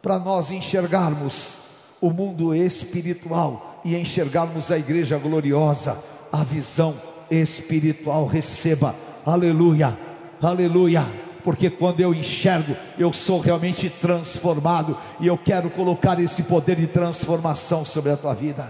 para 0.02 0.18
nós 0.18 0.50
enxergarmos 0.50 1.65
o 2.00 2.10
mundo 2.10 2.54
espiritual 2.54 3.80
e 3.84 3.96
enxergarmos 3.96 4.70
a 4.70 4.78
igreja 4.78 5.18
gloriosa, 5.18 5.96
a 6.32 6.42
visão 6.44 6.94
espiritual. 7.30 8.26
Receba, 8.26 8.94
aleluia, 9.24 9.96
aleluia. 10.40 11.06
Porque 11.44 11.70
quando 11.70 12.00
eu 12.00 12.12
enxergo, 12.12 12.76
eu 12.98 13.12
sou 13.12 13.38
realmente 13.38 13.88
transformado, 13.88 14.98
e 15.20 15.28
eu 15.28 15.38
quero 15.38 15.70
colocar 15.70 16.18
esse 16.18 16.42
poder 16.42 16.74
de 16.74 16.88
transformação 16.88 17.84
sobre 17.84 18.10
a 18.10 18.16
tua 18.16 18.34
vida. 18.34 18.68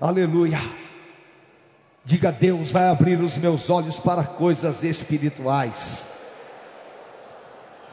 Aleluia. 0.00 0.58
Diga, 2.02 2.32
Deus 2.32 2.70
vai 2.70 2.88
abrir 2.88 3.20
os 3.20 3.36
meus 3.36 3.68
olhos 3.68 3.98
para 3.98 4.22
coisas 4.22 4.82
espirituais. 4.82 6.22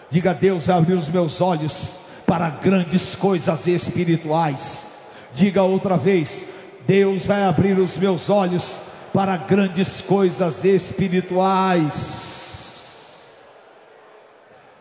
Diga, 0.10 0.34
Deus 0.34 0.68
vai 0.68 0.78
abrir 0.78 0.94
os 0.94 1.10
meus 1.10 1.42
olhos 1.42 2.03
para 2.26 2.50
grandes 2.50 3.16
coisas 3.16 3.68
espirituais. 3.68 5.10
Diga 5.34 5.64
outra 5.64 5.98
vez: 5.98 6.46
Deus 6.88 7.26
vai 7.26 7.44
abrir 7.44 7.78
os 7.80 7.98
meus 7.98 8.30
olhos 8.30 8.82
para 9.14 9.38
grandes 9.38 10.02
coisas 10.02 10.64
espirituais. 10.66 12.34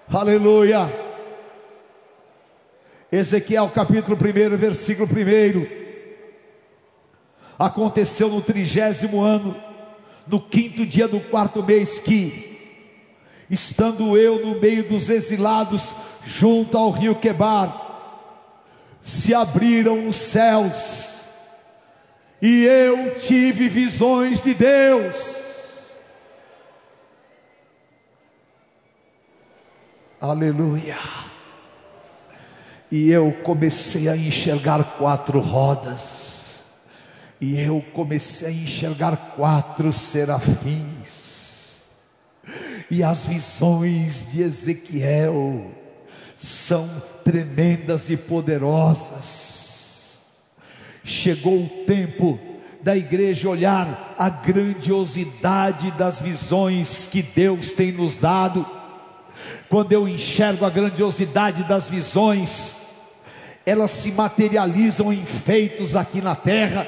Aleluia. 0.09 0.91
Ezequiel 3.11 3.69
capítulo 3.69 4.17
1, 4.17 4.57
versículo 4.57 5.07
1. 5.07 5.83
Aconteceu 7.59 8.29
no 8.29 8.41
trigésimo 8.41 9.23
ano, 9.23 9.55
no 10.27 10.41
quinto 10.41 10.87
dia 10.87 11.07
do 11.07 11.21
quarto 11.21 11.63
mês, 11.63 11.99
que, 11.99 12.52
estando 13.53 14.17
eu 14.17 14.47
no 14.47 14.59
meio 14.59 14.89
dos 14.89 15.11
exilados, 15.11 15.95
junto 16.27 16.79
ao 16.79 16.91
rio 16.91 17.15
Quebar, 17.15 17.81
se 19.03 19.35
abriram 19.35 20.09
os 20.09 20.17
céus, 20.17 21.19
e 22.41 22.65
eu 22.65 23.15
tive 23.21 23.69
visões 23.69 24.43
de 24.43 24.55
Deus. 24.55 25.43
Aleluia. 30.19 30.99
E 32.91 33.11
eu 33.11 33.33
comecei 33.43 34.09
a 34.09 34.17
enxergar 34.17 34.97
quatro 34.97 35.41
rodas, 35.41 36.65
e 37.39 37.61
eu 37.61 37.85
comecei 37.93 38.49
a 38.49 38.51
enxergar 38.51 39.35
quatro 39.37 39.93
serafins, 39.93 41.22
e 42.93 43.03
as 43.03 43.25
visões 43.25 44.29
de 44.31 44.43
Ezequiel 44.43 45.71
são 46.37 46.87
tremendas 47.25 48.11
e 48.11 48.19
poderosas. 48.19 49.63
Chegou 51.03 51.63
o 51.63 51.69
tempo 51.87 52.39
da 52.83 52.95
igreja 52.95 53.49
olhar 53.49 54.15
a 54.19 54.29
grandiosidade 54.29 55.91
das 55.93 56.21
visões 56.21 57.09
que 57.11 57.23
Deus 57.23 57.73
tem 57.73 57.93
nos 57.93 58.19
dado. 58.19 58.67
Quando 59.71 59.93
eu 59.93 60.07
enxergo 60.07 60.67
a 60.67 60.71
grandiosidade 60.71 61.65
das 61.65 61.89
visões, 61.89 62.77
elas 63.65 63.91
se 63.91 64.13
materializam 64.13 65.11
em 65.11 65.25
feitos 65.25 65.97
aqui 65.97 66.21
na 66.21 66.37
terra. 66.37 66.87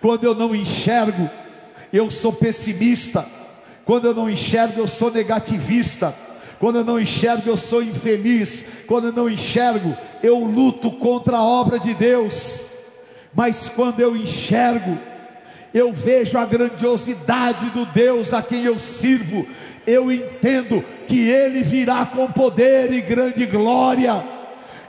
Quando 0.00 0.24
eu 0.24 0.34
não 0.34 0.56
enxergo, 0.56 1.30
eu 1.92 2.10
sou 2.10 2.32
pessimista. 2.32 3.45
Quando 3.86 4.06
eu 4.06 4.14
não 4.14 4.28
enxergo, 4.28 4.80
eu 4.80 4.88
sou 4.88 5.12
negativista. 5.12 6.12
Quando 6.58 6.78
eu 6.78 6.84
não 6.84 6.98
enxergo, 6.98 7.48
eu 7.48 7.56
sou 7.56 7.84
infeliz. 7.84 8.82
Quando 8.84 9.06
eu 9.06 9.12
não 9.12 9.30
enxergo, 9.30 9.96
eu 10.24 10.40
luto 10.40 10.90
contra 10.90 11.36
a 11.36 11.44
obra 11.44 11.78
de 11.78 11.94
Deus. 11.94 12.62
Mas 13.32 13.68
quando 13.68 14.00
eu 14.00 14.16
enxergo, 14.16 14.98
eu 15.72 15.92
vejo 15.92 16.36
a 16.36 16.44
grandiosidade 16.44 17.70
do 17.70 17.86
Deus 17.86 18.34
a 18.34 18.42
quem 18.42 18.64
eu 18.64 18.76
sirvo. 18.76 19.46
Eu 19.86 20.10
entendo 20.10 20.84
que 21.06 21.28
Ele 21.28 21.62
virá 21.62 22.04
com 22.06 22.26
poder 22.26 22.92
e 22.92 23.00
grande 23.00 23.46
glória. 23.46 24.20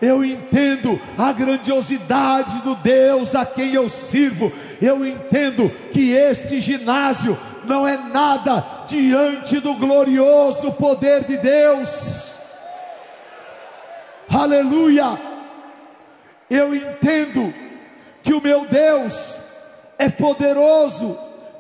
Eu 0.02 0.26
entendo 0.26 1.00
a 1.16 1.32
grandiosidade 1.32 2.64
do 2.64 2.74
Deus 2.74 3.36
a 3.36 3.45
quem 3.45 3.76
eu 3.76 3.89
sirvo. 3.89 4.52
Eu 4.82 5.06
entendo 5.06 5.72
que 5.91 6.14
este 6.14 6.60
ginásio 6.60 7.38
não 7.64 7.88
é 7.88 7.95
nada 7.95 8.76
diante 8.88 9.60
do 9.60 9.76
glorioso 9.76 10.72
poder 10.74 11.24
de 11.26 11.38
Deus. 11.38 12.34
Aleluia! 14.30 15.16
Eu 16.50 16.74
entendo 16.74 17.54
que 18.24 18.34
o 18.34 18.42
meu 18.42 18.66
Deus 18.66 19.44
é 20.00 20.10
poderoso 20.10 21.16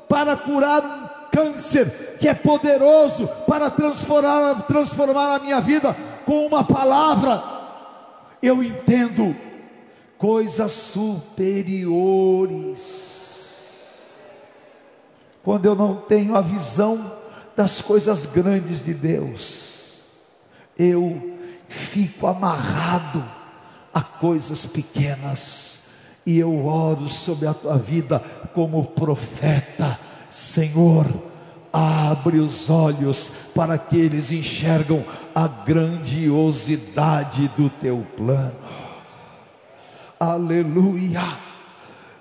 para 0.07 0.35
curar 0.37 0.83
um 0.83 1.07
câncer, 1.29 2.15
que 2.19 2.27
é 2.27 2.33
poderoso 2.33 3.27
para 3.47 3.69
transformar, 3.69 4.63
transformar 4.63 5.35
a 5.35 5.39
minha 5.39 5.61
vida 5.61 5.95
com 6.25 6.47
uma 6.47 6.63
palavra. 6.63 7.43
Eu 8.41 8.63
entendo 8.63 9.35
coisas 10.17 10.71
superiores. 10.71 13.16
Quando 15.47 15.65
eu 15.65 15.75
não 15.75 15.95
tenho 15.95 16.35
a 16.35 16.41
visão 16.41 17.09
das 17.55 17.81
coisas 17.81 18.25
grandes 18.25 18.83
de 18.83 18.93
Deus, 18.93 19.93
eu 20.77 21.39
fico 21.69 22.27
amarrado 22.27 23.23
a 23.93 24.01
coisas 24.01 24.65
pequenas. 24.65 25.85
E 26.25 26.37
eu 26.37 26.65
oro 26.65 27.07
sobre 27.07 27.47
a 27.47 27.53
tua 27.53 27.77
vida 27.77 28.19
como 28.53 28.87
profeta, 28.87 29.97
Senhor, 30.29 31.05
abre 31.71 32.39
os 32.39 32.69
olhos 32.69 33.31
para 33.55 33.77
que 33.77 33.95
eles 33.95 34.33
enxergam 34.33 35.01
a 35.33 35.47
grandiosidade 35.47 37.49
do 37.55 37.69
teu 37.69 38.05
plano. 38.17 38.67
Aleluia. 40.19 41.46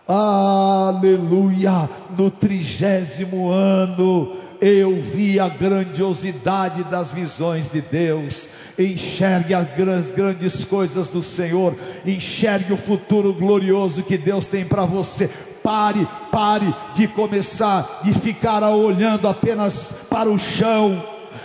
Aleluia. 0.08 1.90
No 2.16 2.30
trigésimo 2.30 3.50
ano 3.50 4.36
eu 4.60 5.00
vi 5.02 5.40
a 5.40 5.48
grandiosidade 5.48 6.84
das 6.84 7.10
visões 7.10 7.70
de 7.70 7.80
Deus. 7.80 8.48
Enxergue 8.78 9.52
as 9.52 9.68
grandes, 9.76 10.12
grandes 10.12 10.64
coisas 10.64 11.10
do 11.10 11.22
Senhor. 11.22 11.76
Enxergue 12.06 12.72
o 12.72 12.76
futuro 12.76 13.34
glorioso 13.34 14.04
que 14.04 14.16
Deus 14.16 14.46
tem 14.46 14.64
para 14.64 14.84
você. 14.84 15.28
Pare, 15.62 16.06
pare 16.30 16.72
de 16.94 17.08
começar, 17.08 18.02
de 18.04 18.12
ficar 18.14 18.62
olhando 18.62 19.26
apenas 19.26 19.88
para 20.08 20.30
o 20.30 20.38
chão. 20.38 21.02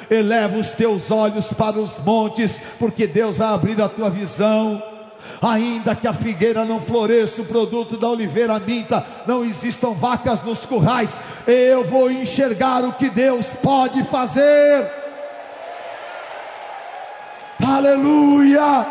Eleva 0.07 0.57
os 0.57 0.73
teus 0.73 1.09
olhos 1.09 1.51
para 1.51 1.79
os 1.79 1.99
montes, 2.05 2.61
porque 2.77 3.07
Deus 3.07 3.37
vai 3.37 3.53
abrir 3.53 3.81
a 3.81 3.89
tua 3.89 4.09
visão 4.09 4.90
ainda 5.41 5.95
que 5.95 6.07
a 6.07 6.13
figueira 6.13 6.65
não 6.65 6.79
floresça, 6.79 7.41
o 7.41 7.45
produto 7.45 7.97
da 7.97 8.09
oliveira 8.09 8.59
minta, 8.59 9.05
não 9.25 9.43
existam 9.43 9.91
vacas 9.91 10.43
nos 10.43 10.65
currais, 10.65 11.19
eu 11.47 11.83
vou 11.83 12.11
enxergar 12.11 12.83
o 12.83 12.93
que 12.93 13.09
Deus 13.09 13.53
pode 13.61 14.03
fazer. 14.03 14.89
Aleluia! 17.63 18.85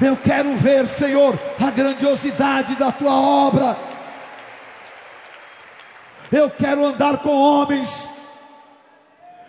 Eu 0.00 0.16
quero 0.16 0.56
ver, 0.56 0.86
Senhor, 0.86 1.36
a 1.60 1.70
grandiosidade 1.70 2.76
da 2.76 2.92
tua 2.92 3.12
obra. 3.12 3.76
Eu 6.30 6.48
quero 6.50 6.84
andar 6.84 7.18
com 7.18 7.30
homens 7.30 8.18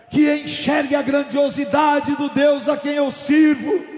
que 0.09 0.33
enxerguem 0.37 0.97
a 0.97 1.01
grandiosidade 1.01 2.15
do 2.15 2.29
Deus 2.29 2.67
a 2.67 2.77
quem 2.77 2.93
eu 2.93 3.11
sirvo. 3.11 3.88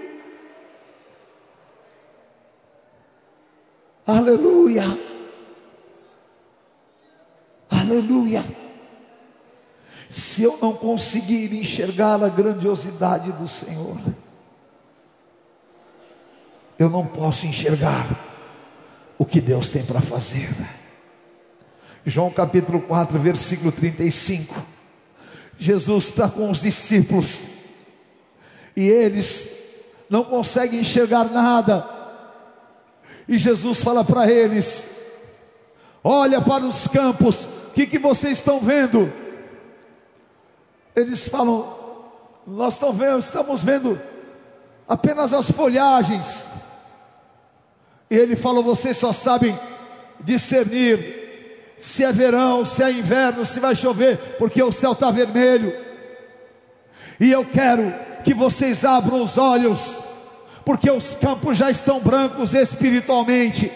Aleluia. 4.06 4.84
Aleluia. 7.70 8.44
Se 10.10 10.42
eu 10.42 10.58
não 10.60 10.74
conseguir 10.74 11.54
enxergar 11.54 12.22
a 12.22 12.28
grandiosidade 12.28 13.32
do 13.32 13.48
Senhor, 13.48 13.96
eu 16.78 16.90
não 16.90 17.06
posso 17.06 17.46
enxergar 17.46 18.08
o 19.16 19.24
que 19.24 19.40
Deus 19.40 19.70
tem 19.70 19.84
para 19.84 20.00
fazer. 20.00 20.48
João 22.04 22.30
capítulo 22.30 22.80
4, 22.82 23.18
versículo 23.18 23.70
35. 23.70 24.60
Jesus 25.56 26.08
está 26.08 26.28
com 26.28 26.50
os 26.50 26.60
discípulos 26.60 27.46
e 28.76 28.88
eles 28.88 29.84
não 30.10 30.24
conseguem 30.24 30.80
enxergar 30.80 31.24
nada 31.26 31.91
e 33.28 33.38
Jesus 33.38 33.82
fala 33.82 34.04
para 34.04 34.30
eles: 34.30 35.06
Olha 36.02 36.40
para 36.40 36.64
os 36.64 36.88
campos, 36.88 37.44
o 37.44 37.70
que, 37.74 37.86
que 37.86 37.98
vocês 37.98 38.38
estão 38.38 38.60
vendo? 38.60 39.12
Eles 40.94 41.28
falam: 41.28 41.72
Nós 42.46 42.80
vendo, 42.94 43.18
estamos 43.18 43.62
vendo 43.62 44.00
apenas 44.88 45.32
as 45.32 45.50
folhagens. 45.50 46.48
E 48.10 48.16
ele 48.16 48.36
falou: 48.36 48.62
Vocês 48.62 48.96
só 48.96 49.12
sabem 49.12 49.58
discernir 50.20 51.22
se 51.78 52.04
é 52.04 52.12
verão, 52.12 52.64
se 52.64 52.82
é 52.82 52.92
inverno, 52.92 53.46
se 53.46 53.58
vai 53.58 53.74
chover, 53.74 54.16
porque 54.38 54.62
o 54.62 54.72
céu 54.72 54.92
está 54.92 55.10
vermelho. 55.10 55.72
E 57.18 57.30
eu 57.30 57.44
quero 57.44 57.92
que 58.24 58.34
vocês 58.34 58.84
abram 58.84 59.22
os 59.22 59.38
olhos 59.38 60.11
porque 60.64 60.90
os 60.90 61.14
campos 61.14 61.58
já 61.58 61.70
estão 61.70 62.00
brancos 62.00 62.54
espiritualmente. 62.54 63.70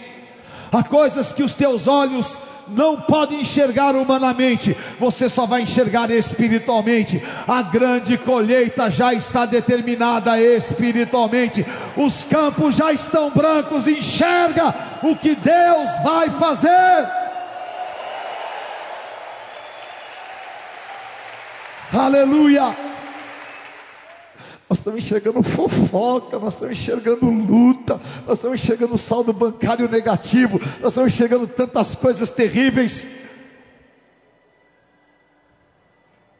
Há 0.71 0.83
coisas 0.83 1.31
que 1.31 1.43
os 1.43 1.53
teus 1.53 1.87
olhos 1.87 2.37
não 2.69 2.99
podem 2.99 3.41
enxergar 3.41 3.95
humanamente, 3.95 4.75
você 4.99 5.29
só 5.29 5.45
vai 5.45 5.61
enxergar 5.61 6.11
espiritualmente. 6.11 7.23
A 7.47 7.61
grande 7.61 8.17
colheita 8.17 8.91
já 8.91 9.13
está 9.13 9.45
determinada 9.45 10.39
espiritualmente. 10.39 11.65
Os 11.95 12.23
campos 12.25 12.75
já 12.75 12.91
estão 12.91 13.29
brancos, 13.29 13.87
enxerga 13.87 14.73
o 15.03 15.15
que 15.15 15.35
Deus 15.35 15.89
vai 16.03 16.29
fazer. 16.29 17.07
Aleluia. 21.93 22.75
Nós 24.69 24.79
estamos 24.79 25.01
enxergando 25.03 25.41
fofoca, 25.41 26.37
nós 26.37 26.55
estamos 26.55 26.77
enxergando 26.77 27.29
luta, 27.29 27.99
nós 28.25 28.37
estamos 28.37 28.61
enxergando 28.61 28.97
saldo 28.97 29.31
bancário 29.31 29.87
negativo, 29.87 30.59
nós 30.81 30.89
estamos 30.89 31.13
enxergando 31.13 31.47
tantas 31.47 31.95
coisas 31.95 32.31
terríveis. 32.31 33.27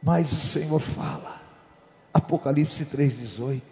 Mas 0.02 0.30
o 0.30 0.36
Senhor 0.36 0.78
fala, 0.78 1.40
Apocalipse 2.12 2.84
3,18: 2.84 3.62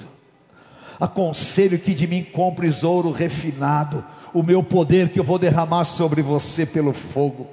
Aconselho 0.98 1.78
que 1.78 1.92
de 1.92 2.07
mim 2.07 2.24
compres 2.24 2.82
ouro 2.82 3.11
refinado, 3.11 4.02
o 4.32 4.42
meu 4.42 4.62
poder 4.62 5.11
que 5.11 5.20
eu 5.20 5.24
vou 5.24 5.38
derramar 5.38 5.84
sobre 5.84 6.22
você 6.22 6.64
pelo 6.64 6.94
fogo. 6.94 7.46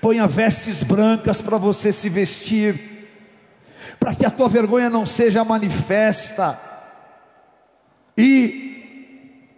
Ponha 0.00 0.26
vestes 0.26 0.82
brancas 0.82 1.42
para 1.42 1.58
você 1.58 1.92
se 1.92 2.08
vestir 2.08 2.93
para 3.98 4.14
que 4.14 4.26
a 4.26 4.30
tua 4.30 4.48
vergonha 4.48 4.90
não 4.90 5.06
seja 5.06 5.44
manifesta, 5.44 6.58
e 8.16 9.48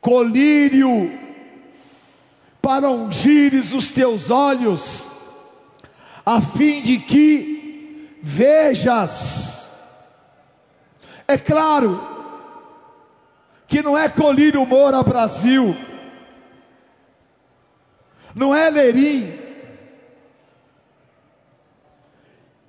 colírio 0.00 1.12
para 2.60 2.90
ungires 2.90 3.72
os 3.72 3.90
teus 3.90 4.30
olhos, 4.30 5.08
a 6.24 6.40
fim 6.40 6.80
de 6.80 6.98
que 6.98 8.18
vejas. 8.22 9.54
É 11.28 11.38
claro 11.38 12.00
que 13.66 13.82
não 13.82 13.96
é 13.96 14.08
colírio 14.08 14.64
Moura 14.66 15.02
Brasil, 15.02 15.76
não 18.34 18.54
é 18.54 18.68
Lerim, 18.68 19.43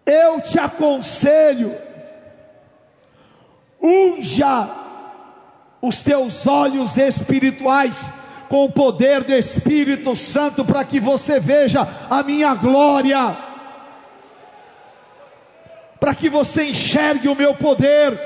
eu 0.06 0.40
te 0.40 0.60
aconselho, 0.60 1.76
unja 3.82 4.70
os 5.82 6.02
teus 6.02 6.46
olhos 6.46 6.98
espirituais 6.98 8.14
com 8.48 8.66
o 8.66 8.72
poder 8.72 9.24
do 9.24 9.34
Espírito 9.34 10.16
Santo 10.16 10.64
para 10.64 10.84
que 10.84 11.00
você 11.00 11.40
veja 11.40 11.88
a 12.10 12.22
minha 12.24 12.54
glória, 12.54 13.36
para 16.00 16.14
que 16.14 16.30
você 16.30 16.66
enxergue 16.66 17.28
o 17.28 17.36
meu 17.36 17.56
poder, 17.56 18.20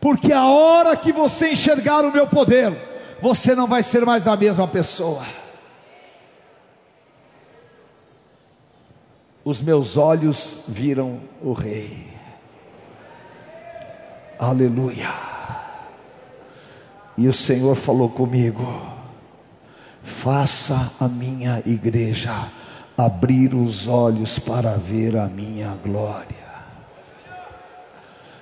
porque 0.00 0.32
a 0.32 0.46
hora 0.46 0.96
que 0.96 1.12
você 1.12 1.52
enxergar 1.52 2.04
o 2.04 2.12
meu 2.12 2.26
poder, 2.26 2.72
você 3.22 3.54
não 3.54 3.66
vai 3.66 3.82
ser 3.82 4.04
mais 4.04 4.26
a 4.26 4.36
mesma 4.36 4.66
pessoa. 4.66 5.24
Os 9.44 9.60
meus 9.60 9.96
olhos 9.96 10.64
viram 10.68 11.20
o 11.42 11.52
Rei. 11.52 12.06
Aleluia. 14.38 15.12
E 17.16 17.28
o 17.28 17.32
Senhor 17.32 17.76
falou 17.76 18.08
comigo: 18.08 18.64
faça 20.02 20.92
a 20.98 21.06
minha 21.06 21.62
igreja 21.66 22.50
abrir 22.96 23.54
os 23.54 23.86
olhos 23.86 24.38
para 24.38 24.76
ver 24.76 25.16
a 25.16 25.26
minha 25.26 25.76
glória. 25.84 26.44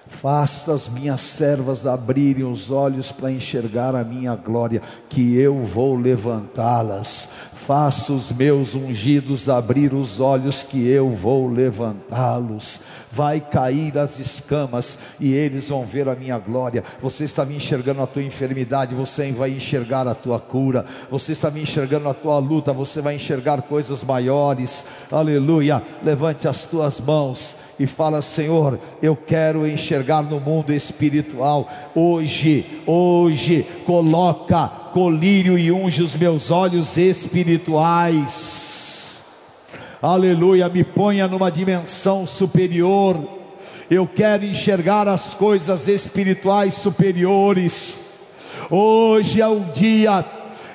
Faça 0.06 0.72
as 0.72 0.88
minhas 0.88 1.20
servas 1.20 1.84
abrirem 1.84 2.44
os 2.44 2.70
olhos 2.70 3.10
para 3.10 3.32
enxergar 3.32 3.96
a 3.96 4.04
minha 4.04 4.36
glória, 4.36 4.80
que 5.08 5.34
eu 5.34 5.64
vou 5.64 5.96
levantá-las. 5.96 7.50
Faça 7.66 8.12
os 8.12 8.32
meus 8.32 8.74
ungidos 8.74 9.48
abrir 9.48 9.94
os 9.94 10.18
olhos, 10.18 10.64
que 10.64 10.84
eu 10.88 11.10
vou 11.10 11.48
levantá-los. 11.48 12.80
Vai 13.12 13.40
cair 13.40 13.96
as 13.98 14.18
escamas 14.18 14.98
e 15.20 15.32
eles 15.32 15.68
vão 15.68 15.84
ver 15.84 16.08
a 16.08 16.16
minha 16.16 16.36
glória. 16.38 16.82
Você 17.00 17.22
está 17.22 17.44
me 17.44 17.54
enxergando 17.54 18.02
a 18.02 18.06
tua 18.06 18.22
enfermidade, 18.22 18.96
você 18.96 19.30
vai 19.30 19.50
enxergar 19.50 20.08
a 20.08 20.14
tua 20.14 20.40
cura. 20.40 20.84
Você 21.08 21.32
está 21.32 21.52
me 21.52 21.62
enxergando 21.62 22.08
a 22.08 22.14
tua 22.14 22.36
luta, 22.40 22.72
você 22.72 23.00
vai 23.00 23.14
enxergar 23.14 23.62
coisas 23.62 24.02
maiores. 24.02 24.84
Aleluia. 25.08 25.80
Levante 26.02 26.48
as 26.48 26.66
tuas 26.66 26.98
mãos 26.98 27.54
e 27.78 27.86
fala: 27.86 28.22
Senhor, 28.22 28.76
eu 29.00 29.14
quero 29.14 29.68
enxergar 29.68 30.22
no 30.22 30.40
mundo 30.40 30.72
espiritual. 30.72 31.70
Hoje, 31.94 32.82
hoje, 32.86 33.64
coloca 33.86 34.81
colírio 34.92 35.58
e 35.58 35.72
unge 35.72 36.02
os 36.02 36.14
meus 36.14 36.50
olhos 36.50 36.98
espirituais. 36.98 39.22
Aleluia, 40.02 40.68
me 40.68 40.84
ponha 40.84 41.26
numa 41.26 41.50
dimensão 41.50 42.26
superior. 42.26 43.18
Eu 43.90 44.06
quero 44.06 44.44
enxergar 44.44 45.08
as 45.08 45.32
coisas 45.32 45.88
espirituais 45.88 46.74
superiores. 46.74 48.18
Hoje 48.70 49.40
é 49.40 49.48
o 49.48 49.60
dia 49.60 50.22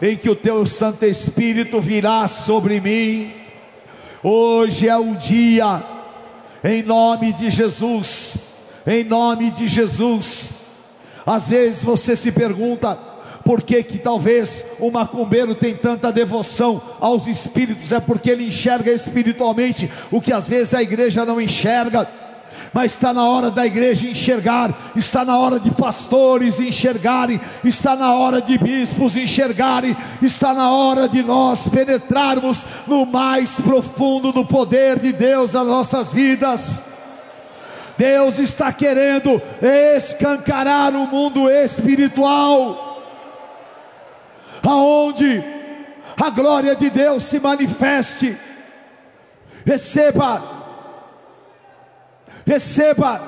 em 0.02 0.18
que 0.18 0.32
o 0.32 0.36
teu 0.36 0.66
Santo 0.66 1.06
Espírito 1.06 1.80
virá 1.80 2.28
sobre 2.28 2.82
mim. 2.82 3.32
Hoje 4.24 4.90
é 4.90 4.98
o 4.98 5.14
dia, 5.16 5.84
em 6.64 6.82
nome 6.82 7.34
de 7.34 7.52
Jesus, 7.52 8.34
em 8.88 9.04
nome 9.04 9.52
de 9.52 9.68
Jesus. 9.68 10.54
Às 11.24 11.48
vezes 11.48 11.84
você 11.84 12.16
se 12.16 12.32
pergunta, 12.32 12.98
por 13.48 13.62
que, 13.64 13.82
que 13.82 13.98
talvez 13.98 14.74
o 14.78 14.92
macumbeiro 14.92 15.56
tem 15.56 15.74
tanta 15.74 16.12
devoção 16.12 16.82
aos 17.00 17.28
espíritos? 17.28 17.94
É 17.94 18.00
porque 18.02 18.30
ele 18.30 18.46
enxerga 18.46 18.92
espiritualmente 18.92 19.90
o 20.12 20.20
que 20.20 20.34
às 20.34 20.46
vezes 20.46 20.74
a 20.74 20.84
igreja 20.84 21.26
não 21.26 21.40
enxerga 21.40 22.06
mas 22.74 22.92
está 22.92 23.14
na 23.14 23.24
hora 23.24 23.50
da 23.50 23.66
igreja 23.66 24.06
enxergar, 24.06 24.72
está 24.96 25.24
na 25.24 25.38
hora 25.40 25.60
de 25.60 25.72
pastores 25.72 26.60
enxergarem, 26.60 27.40
está 27.64 27.96
na 27.96 28.14
hora 28.14 28.42
de 28.42 28.58
bispos 28.58 29.16
enxergarem, 29.16 29.96
está 30.22 30.54
na 30.54 30.70
hora 30.70 31.08
de 31.08 31.24
nós 31.24 31.70
penetrarmos 31.70 32.66
no 32.86 33.06
mais 33.06 33.58
profundo 33.62 34.34
do 34.34 34.44
poder 34.44 35.00
de 35.00 35.14
Deus 35.14 35.54
nas 35.54 35.66
nossas 35.66 36.12
vidas. 36.12 36.84
Deus 37.98 38.38
está 38.38 38.72
querendo 38.74 39.42
escancarar 39.96 40.94
o 40.94 41.08
mundo 41.08 41.50
espiritual 41.50 42.87
aonde 44.68 45.42
a 46.22 46.30
glória 46.30 46.76
de 46.76 46.90
Deus 46.90 47.24
se 47.24 47.40
manifeste. 47.40 48.38
Receba, 49.66 50.44
receba, 52.46 53.22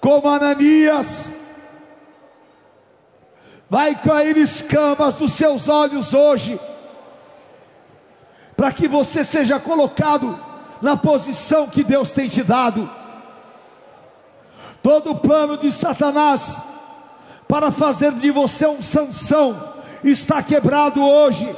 como 0.00 0.28
Ananias, 0.28 1.34
vai 3.68 3.94
cair 3.94 4.36
escamas 4.36 5.16
dos 5.16 5.32
seus 5.32 5.68
olhos 5.68 6.12
hoje, 6.12 6.58
para 8.56 8.72
que 8.72 8.86
você 8.86 9.24
seja 9.24 9.58
colocado 9.58 10.38
na 10.82 10.96
posição 10.96 11.66
que 11.66 11.84
Deus 11.84 12.10
tem 12.10 12.28
te 12.28 12.42
dado. 12.42 12.88
Todo 14.82 15.12
o 15.12 15.18
plano 15.18 15.58
de 15.58 15.70
Satanás 15.70 16.62
para 17.46 17.70
fazer 17.70 18.12
de 18.12 18.30
você 18.30 18.66
um 18.66 18.80
Sansão 18.80 19.69
está 20.04 20.42
quebrado 20.42 21.02
hoje. 21.02 21.48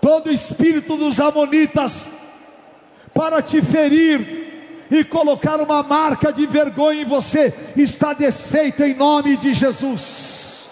Todo 0.00 0.30
espírito 0.30 0.96
dos 0.96 1.18
amonitas 1.18 2.10
para 3.12 3.42
te 3.42 3.60
ferir 3.60 4.86
e 4.90 5.04
colocar 5.04 5.60
uma 5.60 5.82
marca 5.82 6.32
de 6.32 6.46
vergonha 6.46 7.02
em 7.02 7.04
você 7.04 7.52
está 7.76 8.12
desfeito 8.12 8.82
em 8.82 8.94
nome 8.94 9.36
de 9.36 9.52
Jesus. 9.52 10.68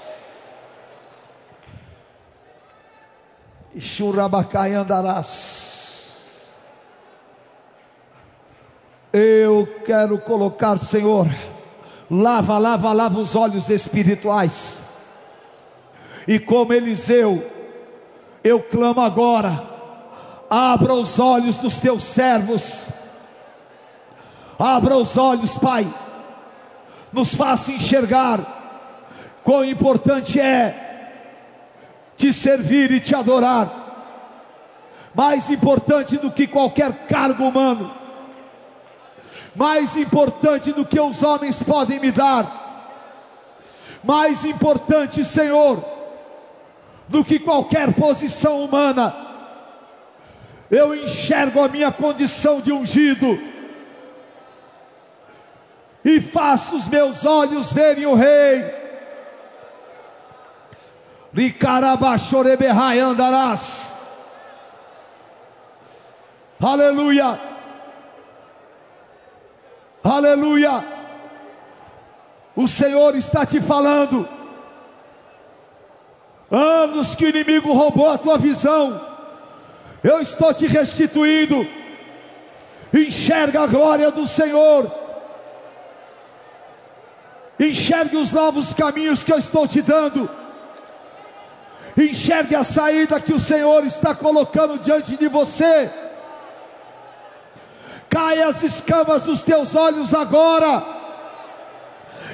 Churabacai 3.78 4.74
andarás. 4.74 5.66
Eu 9.12 9.66
quero 9.84 10.18
colocar, 10.18 10.78
Senhor, 10.78 11.26
lava, 12.10 12.58
lava, 12.58 12.92
lava 12.92 13.18
os 13.18 13.34
olhos 13.34 13.68
espirituais. 13.70 14.85
E 16.26 16.38
como 16.38 16.72
Eliseu, 16.72 17.44
eu 18.42 18.60
clamo 18.62 19.00
agora, 19.00 19.62
abra 20.50 20.94
os 20.94 21.18
olhos 21.18 21.56
dos 21.58 21.78
teus 21.78 22.02
servos, 22.02 22.86
abra 24.58 24.96
os 24.96 25.16
olhos, 25.16 25.56
Pai, 25.56 25.86
nos 27.12 27.34
faça 27.34 27.70
enxergar 27.72 28.40
quão 29.44 29.64
importante 29.64 30.40
é 30.40 30.82
te 32.16 32.32
servir 32.32 32.90
e 32.90 32.98
te 32.98 33.14
adorar, 33.14 33.70
mais 35.14 35.48
importante 35.50 36.16
do 36.16 36.30
que 36.30 36.46
qualquer 36.46 36.92
cargo 37.06 37.44
humano. 37.44 37.90
Mais 39.54 39.96
importante 39.96 40.72
do 40.72 40.84
que 40.84 41.00
os 41.00 41.22
homens 41.22 41.62
podem 41.62 41.98
me 41.98 42.12
dar, 42.12 42.66
mais 44.04 44.44
importante, 44.44 45.24
Senhor, 45.24 45.82
do 47.08 47.24
que 47.24 47.38
qualquer 47.38 47.94
posição 47.94 48.64
humana, 48.64 49.14
eu 50.70 50.94
enxergo 50.94 51.62
a 51.62 51.68
minha 51.68 51.92
condição 51.92 52.60
de 52.60 52.72
ungido, 52.72 53.38
e 56.04 56.20
faço 56.20 56.76
os 56.76 56.86
meus 56.86 57.24
olhos 57.24 57.72
verem 57.72 58.06
o 58.06 58.14
Rei. 58.14 58.64
andarás. 63.00 63.94
Aleluia. 66.60 67.38
Aleluia. 70.02 70.84
O 72.54 72.66
Senhor 72.68 73.14
está 73.16 73.44
te 73.44 73.60
falando. 73.60 74.35
Anos 76.50 77.14
que 77.14 77.24
o 77.24 77.28
inimigo 77.28 77.72
roubou 77.72 78.10
a 78.10 78.18
tua 78.18 78.38
visão, 78.38 79.00
eu 80.02 80.20
estou 80.20 80.54
te 80.54 80.66
restituindo. 80.66 81.66
Enxerga 82.92 83.62
a 83.62 83.66
glória 83.66 84.10
do 84.10 84.26
Senhor. 84.26 84.90
Enxergue 87.58 88.16
os 88.16 88.32
novos 88.32 88.72
caminhos 88.72 89.24
que 89.24 89.32
eu 89.32 89.38
estou 89.38 89.66
te 89.66 89.82
dando. 89.82 90.30
Enxergue 91.96 92.54
a 92.54 92.62
saída 92.62 93.20
que 93.20 93.32
o 93.32 93.40
Senhor 93.40 93.84
está 93.84 94.14
colocando 94.14 94.78
diante 94.78 95.16
de 95.16 95.28
você 95.28 95.90
caia 98.16 98.48
as 98.48 98.62
escamas 98.62 99.24
dos 99.24 99.42
teus 99.42 99.74
olhos 99.74 100.14
agora, 100.14 100.82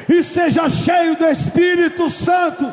e 0.08 0.22
seja 0.22 0.70
cheio 0.70 1.16
do 1.16 1.26
Espírito 1.26 2.08
Santo. 2.08 2.72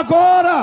Agora, 0.00 0.56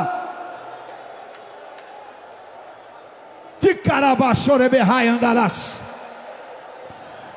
de 3.59 3.75
carabachoreberrai 3.75 5.07
andarás. 5.09 5.79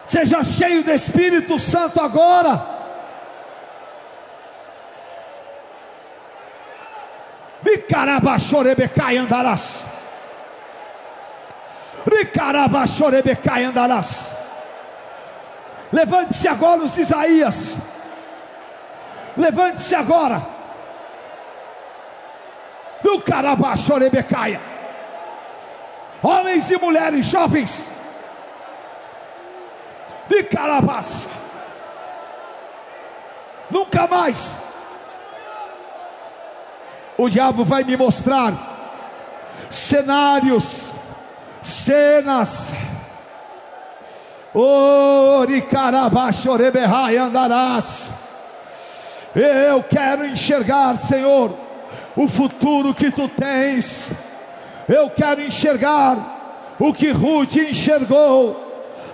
Seja 0.06 0.42
cheio 0.42 0.82
do 0.82 0.92
Espírito 0.92 1.58
Santo 1.58 2.00
agora. 2.00 2.66
De 7.62 7.76
carabachorebecai 7.78 9.18
andarás. 13.64 14.30
Levante-se 15.92 16.48
agora 16.48 16.80
os 16.80 16.96
Isaías. 16.96 17.76
Levante-se 19.36 19.94
agora. 19.94 20.59
Do 23.02 23.20
Carabachorebecaia. 23.20 24.60
Homens 26.22 26.70
e 26.70 26.78
mulheres, 26.78 27.26
jovens. 27.26 27.90
De 30.28 30.42
Carabás. 30.44 31.28
Nunca 33.70 34.06
mais. 34.06 34.58
O 37.16 37.28
diabo 37.28 37.64
vai 37.64 37.84
me 37.84 37.96
mostrar 37.96 38.54
cenários 39.70 40.92
cenas 41.62 42.74
Oricarabachoreberrai 44.52 47.16
andarás. 47.16 48.10
Eu 49.34 49.82
quero 49.84 50.26
enxergar, 50.26 50.96
Senhor, 50.96 51.56
o 52.22 52.28
futuro 52.28 52.92
que 52.92 53.10
tu 53.10 53.26
tens. 53.28 54.10
Eu 54.86 55.08
quero 55.08 55.40
enxergar 55.40 56.74
o 56.78 56.92
que 56.92 57.10
Ruth 57.10 57.56
enxergou, 57.56 58.56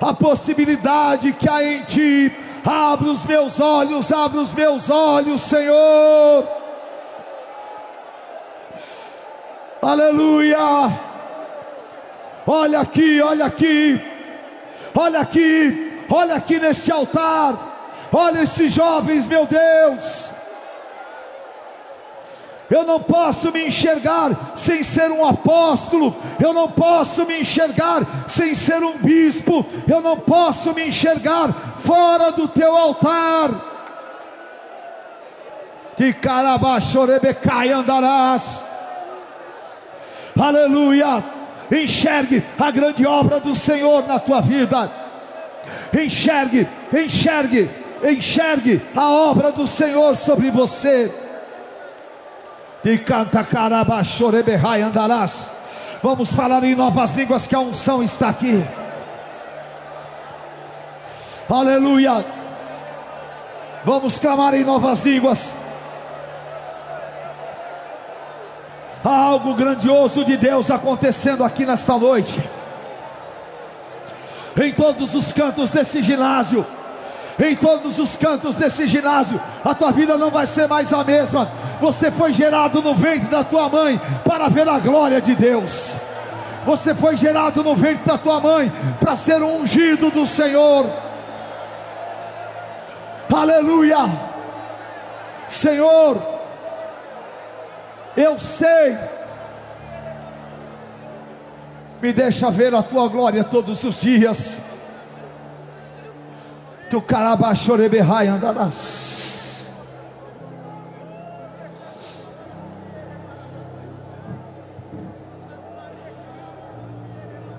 a 0.01 0.13
possibilidade 0.13 1.33
que 1.33 1.49
há 1.49 1.63
em 1.63 1.83
ti. 1.83 2.33
Abre 2.65 3.09
os 3.09 3.25
meus 3.25 3.61
olhos, 3.61 4.11
abre 4.11 4.39
os 4.39 4.53
meus 4.53 4.91
olhos, 4.91 5.41
Senhor. 5.41 6.49
Aleluia. 9.81 10.59
Olha 12.45 12.81
aqui, 12.81 13.23
olha 13.23 13.47
aqui. 13.47 14.01
Olha 14.93 15.21
aqui, 15.21 16.03
olha 16.11 16.35
aqui 16.35 16.59
neste 16.59 16.91
altar. 16.91 18.09
Olha 18.13 18.43
esses 18.43 18.73
jovens, 18.73 19.29
meu 19.29 19.47
Deus. 19.47 20.46
Eu 22.69 22.85
não 22.85 23.01
posso 23.01 23.53
me 23.53 23.69
enxergar 23.69 24.53
sem 24.57 24.83
ser 24.83 25.11
um 25.11 25.25
apóstolo, 25.25 26.15
eu 26.41 26.53
não 26.53 26.69
posso 26.69 27.25
me 27.25 27.41
enxergar 27.41 28.03
sem 28.27 28.57
ser 28.57 28.83
um 28.83 28.99
bispo, 28.99 29.65
eu 29.87 30.01
não 30.01 30.17
posso 30.17 30.75
me 30.75 30.89
enxergar 30.89 31.53
fora 31.77 32.33
do 32.33 32.49
teu 32.49 32.77
altar. 32.77 33.51
Que 35.97 36.13
carabachorebecai 36.13 37.71
andarás, 37.71 38.65
aleluia. 40.39 41.23
Enxergue 41.71 42.45
a 42.59 42.71
grande 42.71 43.07
obra 43.07 43.41
do 43.41 43.55
Senhor 43.55 44.07
na 44.07 44.19
tua 44.19 44.41
vida, 44.41 44.91
enxergue, 45.93 46.69
enxergue 46.93 47.69
enxergue 48.05 48.81
a 48.95 49.11
obra 49.11 49.53
do 49.53 49.67
Senhor 49.67 50.15
sobre 50.17 50.51
você. 50.51 51.11
E 52.87 52.99
canta 52.99 53.43
carabachoreberrai 53.43 54.81
andarás. 54.81 55.51
Vamos 56.01 56.33
falar 56.33 56.63
em 56.63 56.77
novas 56.77 57.17
línguas 57.17 57.45
que 57.45 57.55
a 57.57 57.59
unção 57.59 58.01
está 58.01 58.29
aqui. 58.29 58.65
Aleluia. 61.51 62.25
Vamos 63.85 64.21
clamar 64.21 64.55
em 64.55 64.63
novas 64.63 65.05
línguas. 65.05 65.57
Há 69.05 69.17
algo 69.17 69.53
grandioso 69.55 70.25
de 70.25 70.37
Deus 70.37 70.71
acontecendo 70.71 71.43
aqui 71.43 71.67
nesta 71.67 71.99
noite. 71.99 72.41
Em 74.63 74.73
todos 74.73 75.13
os 75.17 75.33
cantos 75.33 75.73
desse 75.73 76.01
ginásio 76.03 76.65
em 77.39 77.55
todos 77.55 77.99
os 77.99 78.17
cantos 78.17 78.57
desse 78.57 78.87
ginásio. 78.89 79.41
A 79.65 79.75
tua 79.75 79.91
vida 79.91 80.17
não 80.17 80.31
vai 80.31 80.47
ser 80.47 80.67
mais 80.67 80.93
a 80.93 81.05
mesma. 81.05 81.49
Você 81.81 82.11
foi 82.11 82.33
gerado 82.33 82.81
no 82.81 82.95
ventre 82.95 83.29
da 83.29 83.45
tua 83.45 83.69
mãe 83.69 84.01
para 84.25 84.49
ver 84.49 84.69
a 84.69 84.79
glória 84.79 85.21
de 85.21 85.35
Deus. 85.35 85.93
Você 86.65 86.95
foi 86.95 87.17
gerado 87.17 87.63
no 87.63 87.75
ventre 87.75 88.05
da 88.07 88.19
tua 88.19 88.41
mãe 88.41 88.73
para 88.99 89.17
ser 89.17 89.43
ungido 89.43 90.11
do 90.11 90.27
Senhor. 90.27 90.87
Aleluia. 93.33 93.99
Senhor, 95.49 96.21
eu 98.17 98.39
sei. 98.39 98.97
Me 102.01 102.13
deixa 102.13 102.51
ver 102.51 102.75
a 102.75 102.83
tua 102.83 103.09
glória 103.09 103.45
todos 103.45 103.85
os 103.85 104.01
dias. 104.01 104.76
Tu 106.91 107.01
carabachoreberrai 107.01 108.29
andarás. 108.29 109.07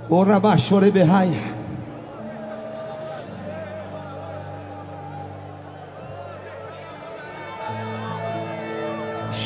Orabachoreberrai. 0.10 1.58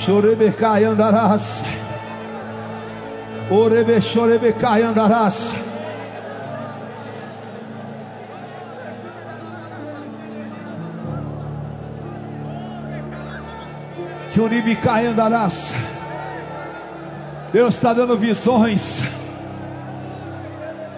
Chorebecai 0.06 0.86
andarás. 0.86 1.64
Orebe 3.50 4.00
chorebecai 4.02 4.84
andarás. 4.84 5.71
Que 14.42 14.46
o 14.46 14.50
Nibicai 14.50 15.06
andarás. 15.06 15.76
Deus 17.54 17.76
está 17.76 17.94
dando 17.94 18.18
visões. 18.18 19.04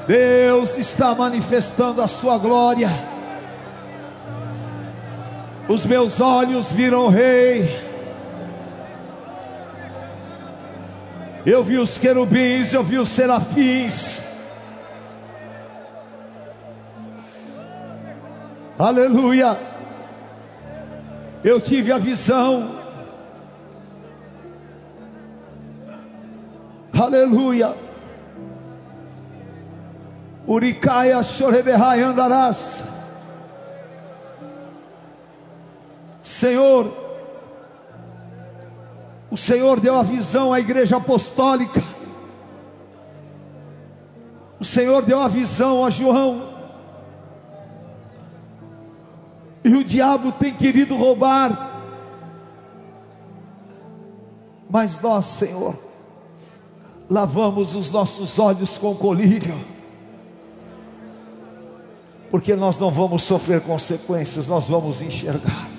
Deus 0.08 0.78
está 0.78 1.14
manifestando 1.14 2.02
a 2.02 2.08
sua 2.08 2.38
glória. 2.38 2.90
Os 5.68 5.86
meus 5.86 6.22
olhos 6.22 6.72
viram 6.72 7.06
o 7.06 7.10
Rei. 7.10 7.92
Eu 11.46 11.64
vi 11.66 11.78
os 11.78 11.98
querubins, 11.98 12.72
eu 12.72 12.84
vi 12.84 12.98
os 12.98 13.10
serafins. 13.10 14.24
Aleluia. 18.80 19.58
Eu 21.44 21.60
tive 21.60 21.92
a 21.92 21.98
visão 21.98 22.83
Aleluia. 26.94 27.76
Uricaia 30.48 31.24
choreberrai 31.24 32.02
andarás. 32.02 32.84
Senhor, 36.22 36.92
o 39.32 39.38
Senhor 39.38 39.80
deu 39.80 39.96
a 39.96 40.04
visão 40.04 40.54
à 40.54 40.60
igreja 40.60 40.98
apostólica. 40.98 41.82
O 44.60 44.66
Senhor 44.66 45.02
deu 45.02 45.20
a 45.20 45.28
visão 45.28 45.84
a 45.84 45.90
João. 45.90 46.54
E 49.64 49.74
o 49.74 49.84
diabo 49.84 50.32
tem 50.34 50.54
querido 50.54 50.96
roubar. 50.96 51.82
Mas 54.70 55.00
nós, 55.02 55.26
Senhor, 55.26 55.76
lavamos 57.10 57.76
os 57.76 57.92
nossos 57.92 58.40
olhos 58.40 58.78
com 58.78 58.96
colírio, 58.96 59.56
porque 62.32 62.56
nós 62.56 62.80
não 62.80 62.90
vamos 62.90 63.24
sofrer 63.24 63.62
consequências, 63.62 64.48
nós 64.48 64.68
vamos 64.68 65.02
enxergar. 65.02 65.70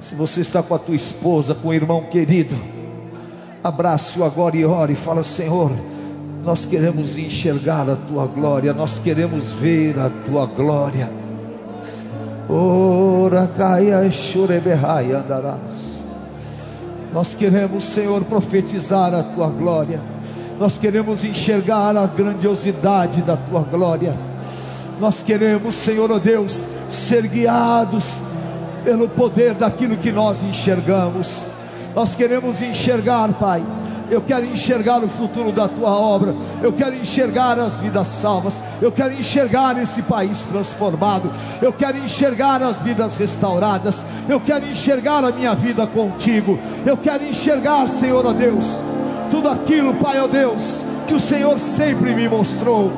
Se 0.00 0.14
você 0.14 0.40
está 0.42 0.62
com 0.62 0.74
a 0.74 0.78
tua 0.78 0.94
esposa, 0.94 1.54
com 1.54 1.68
o 1.68 1.74
irmão 1.74 2.04
querido, 2.04 2.56
abrace-o 3.64 4.24
agora 4.24 4.56
e 4.56 4.64
ore 4.64 4.92
e 4.92 4.96
fala: 4.96 5.24
Senhor, 5.24 5.70
nós 6.44 6.66
queremos 6.66 7.16
enxergar 7.16 7.88
a 7.88 7.96
tua 7.96 8.26
glória, 8.26 8.72
nós 8.72 8.98
queremos 8.98 9.46
ver 9.52 9.98
a 9.98 10.10
tua 10.10 10.44
glória. 10.46 11.10
Ora, 12.48 13.46
caia, 13.56 14.10
choreberrai, 14.10 15.12
andarás. 15.12 15.91
Nós 17.12 17.34
queremos, 17.34 17.84
Senhor, 17.84 18.24
profetizar 18.24 19.12
a 19.12 19.22
tua 19.22 19.48
glória. 19.48 20.00
Nós 20.58 20.78
queremos 20.78 21.24
enxergar 21.24 21.96
a 21.96 22.06
grandiosidade 22.06 23.20
da 23.22 23.36
tua 23.36 23.60
glória. 23.60 24.16
Nós 24.98 25.22
queremos, 25.22 25.74
Senhor, 25.74 26.10
oh 26.10 26.18
Deus, 26.18 26.66
ser 26.88 27.26
guiados 27.28 28.18
pelo 28.84 29.08
poder 29.08 29.54
daquilo 29.54 29.96
que 29.96 30.10
nós 30.10 30.42
enxergamos. 30.42 31.46
Nós 31.94 32.14
queremos 32.14 32.62
enxergar, 32.62 33.32
Pai, 33.34 33.62
eu 34.12 34.20
quero 34.20 34.44
enxergar 34.44 35.02
o 35.02 35.08
futuro 35.08 35.50
da 35.50 35.66
tua 35.66 35.88
obra. 35.88 36.34
Eu 36.62 36.70
quero 36.70 36.94
enxergar 36.94 37.58
as 37.58 37.80
vidas 37.80 38.06
salvas. 38.08 38.62
Eu 38.82 38.92
quero 38.92 39.14
enxergar 39.14 39.80
esse 39.82 40.02
país 40.02 40.44
transformado. 40.44 41.30
Eu 41.62 41.72
quero 41.72 41.96
enxergar 41.96 42.62
as 42.62 42.82
vidas 42.82 43.16
restauradas. 43.16 44.04
Eu 44.28 44.38
quero 44.38 44.68
enxergar 44.68 45.24
a 45.24 45.32
minha 45.32 45.54
vida 45.54 45.86
contigo. 45.86 46.58
Eu 46.84 46.98
quero 46.98 47.24
enxergar, 47.24 47.88
Senhor, 47.88 48.26
ó 48.26 48.34
Deus, 48.34 48.66
tudo 49.30 49.48
aquilo, 49.48 49.94
Pai, 49.94 50.20
ó 50.20 50.26
Deus, 50.26 50.84
que 51.08 51.14
o 51.14 51.20
Senhor 51.20 51.58
sempre 51.58 52.14
me 52.14 52.28
mostrou. 52.28 52.92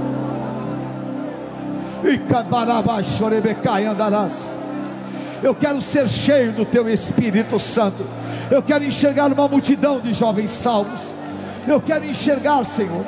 E 2.02 2.18
andarás. 3.86 4.56
Eu 5.44 5.54
quero 5.54 5.80
ser 5.80 6.08
cheio 6.08 6.50
do 6.50 6.64
teu 6.64 6.88
Espírito 6.88 7.56
Santo. 7.60 8.04
Eu 8.50 8.62
quero 8.62 8.84
enxergar 8.84 9.32
uma 9.32 9.48
multidão 9.48 10.00
de 10.00 10.12
jovens 10.12 10.50
salvos. 10.50 11.10
Eu 11.66 11.80
quero 11.80 12.04
enxergar, 12.04 12.64
Senhor, 12.64 13.04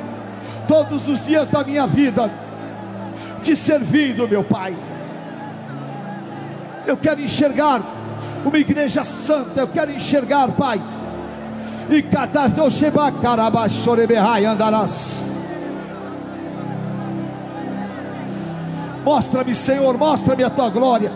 todos 0.67 1.07
os 1.07 1.25
dias 1.25 1.49
da 1.49 1.63
minha 1.63 1.85
vida, 1.85 2.31
te 3.43 3.55
servindo, 3.55 4.27
meu 4.27 4.43
Pai. 4.43 4.75
Eu 6.85 6.97
quero 6.97 7.21
enxergar 7.21 7.81
uma 8.43 8.57
igreja 8.57 9.03
santa, 9.03 9.61
eu 9.61 9.67
quero 9.67 9.91
enxergar, 9.91 10.49
Pai. 10.49 10.81
E 11.89 12.01
andarás. 14.45 15.23
Mostra-me, 19.05 19.55
Senhor, 19.55 19.97
mostra-me 19.97 20.43
a 20.43 20.49
tua 20.49 20.69
glória. 20.69 21.11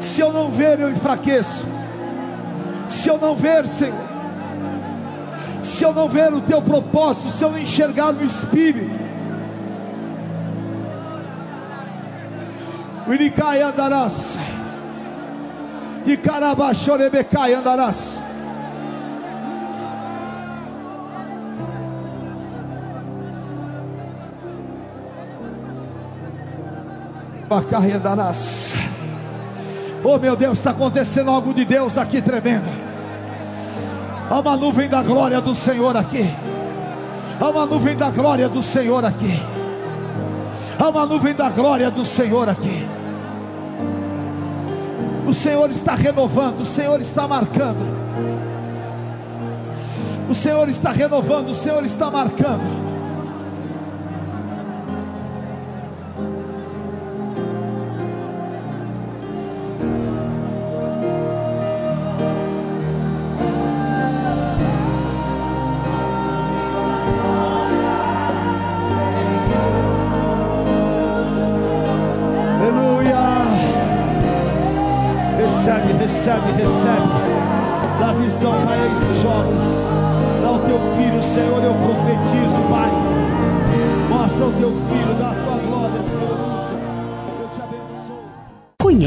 Se 0.00 0.20
eu 0.20 0.32
não 0.32 0.50
ver, 0.50 0.80
eu 0.80 0.90
enfraqueço. 0.90 1.66
Se 2.88 3.08
eu 3.08 3.18
não 3.18 3.34
ver, 3.36 3.66
Senhor, 3.66 3.94
se 5.62 5.84
eu 5.84 5.92
não 5.92 6.08
ver 6.08 6.32
o 6.32 6.40
teu 6.40 6.62
propósito, 6.62 7.30
se 7.30 7.44
eu 7.44 7.50
não 7.50 7.58
enxergar 7.58 8.12
no 8.12 8.24
Espírito, 8.24 9.06
Iricai 13.08 13.62
andarás, 13.62 14.36
e 16.04 16.16
Carabachorebecai 16.16 17.54
andarás. 17.54 18.22
Bacai 27.48 27.92
andarás. 27.92 28.74
Oh 30.08 30.18
meu 30.18 30.36
Deus, 30.36 30.58
está 30.58 30.70
acontecendo 30.70 31.32
algo 31.32 31.52
de 31.52 31.64
Deus 31.64 31.98
aqui 31.98 32.22
tremendo. 32.22 32.70
Há 34.30 34.38
uma 34.38 34.56
nuvem 34.56 34.88
da 34.88 35.02
glória 35.02 35.40
do 35.40 35.52
Senhor 35.52 35.96
aqui. 35.96 36.30
Há 37.40 37.50
uma 37.50 37.66
nuvem 37.66 37.96
da 37.96 38.08
glória 38.08 38.48
do 38.48 38.62
Senhor 38.62 39.04
aqui. 39.04 39.42
Há 40.78 40.88
uma 40.90 41.06
nuvem 41.06 41.34
da 41.34 41.50
glória 41.50 41.90
do 41.90 42.04
Senhor 42.04 42.48
aqui. 42.48 42.86
O 45.26 45.34
Senhor 45.34 45.68
está 45.72 45.96
renovando, 45.96 46.60
o 46.60 46.66
Senhor 46.66 47.00
está 47.00 47.26
marcando. 47.26 47.84
O 50.30 50.36
Senhor 50.36 50.68
está 50.68 50.92
renovando, 50.92 51.48
o 51.48 51.54
Senhor 51.54 51.84
está 51.84 52.12
marcando. 52.12 52.85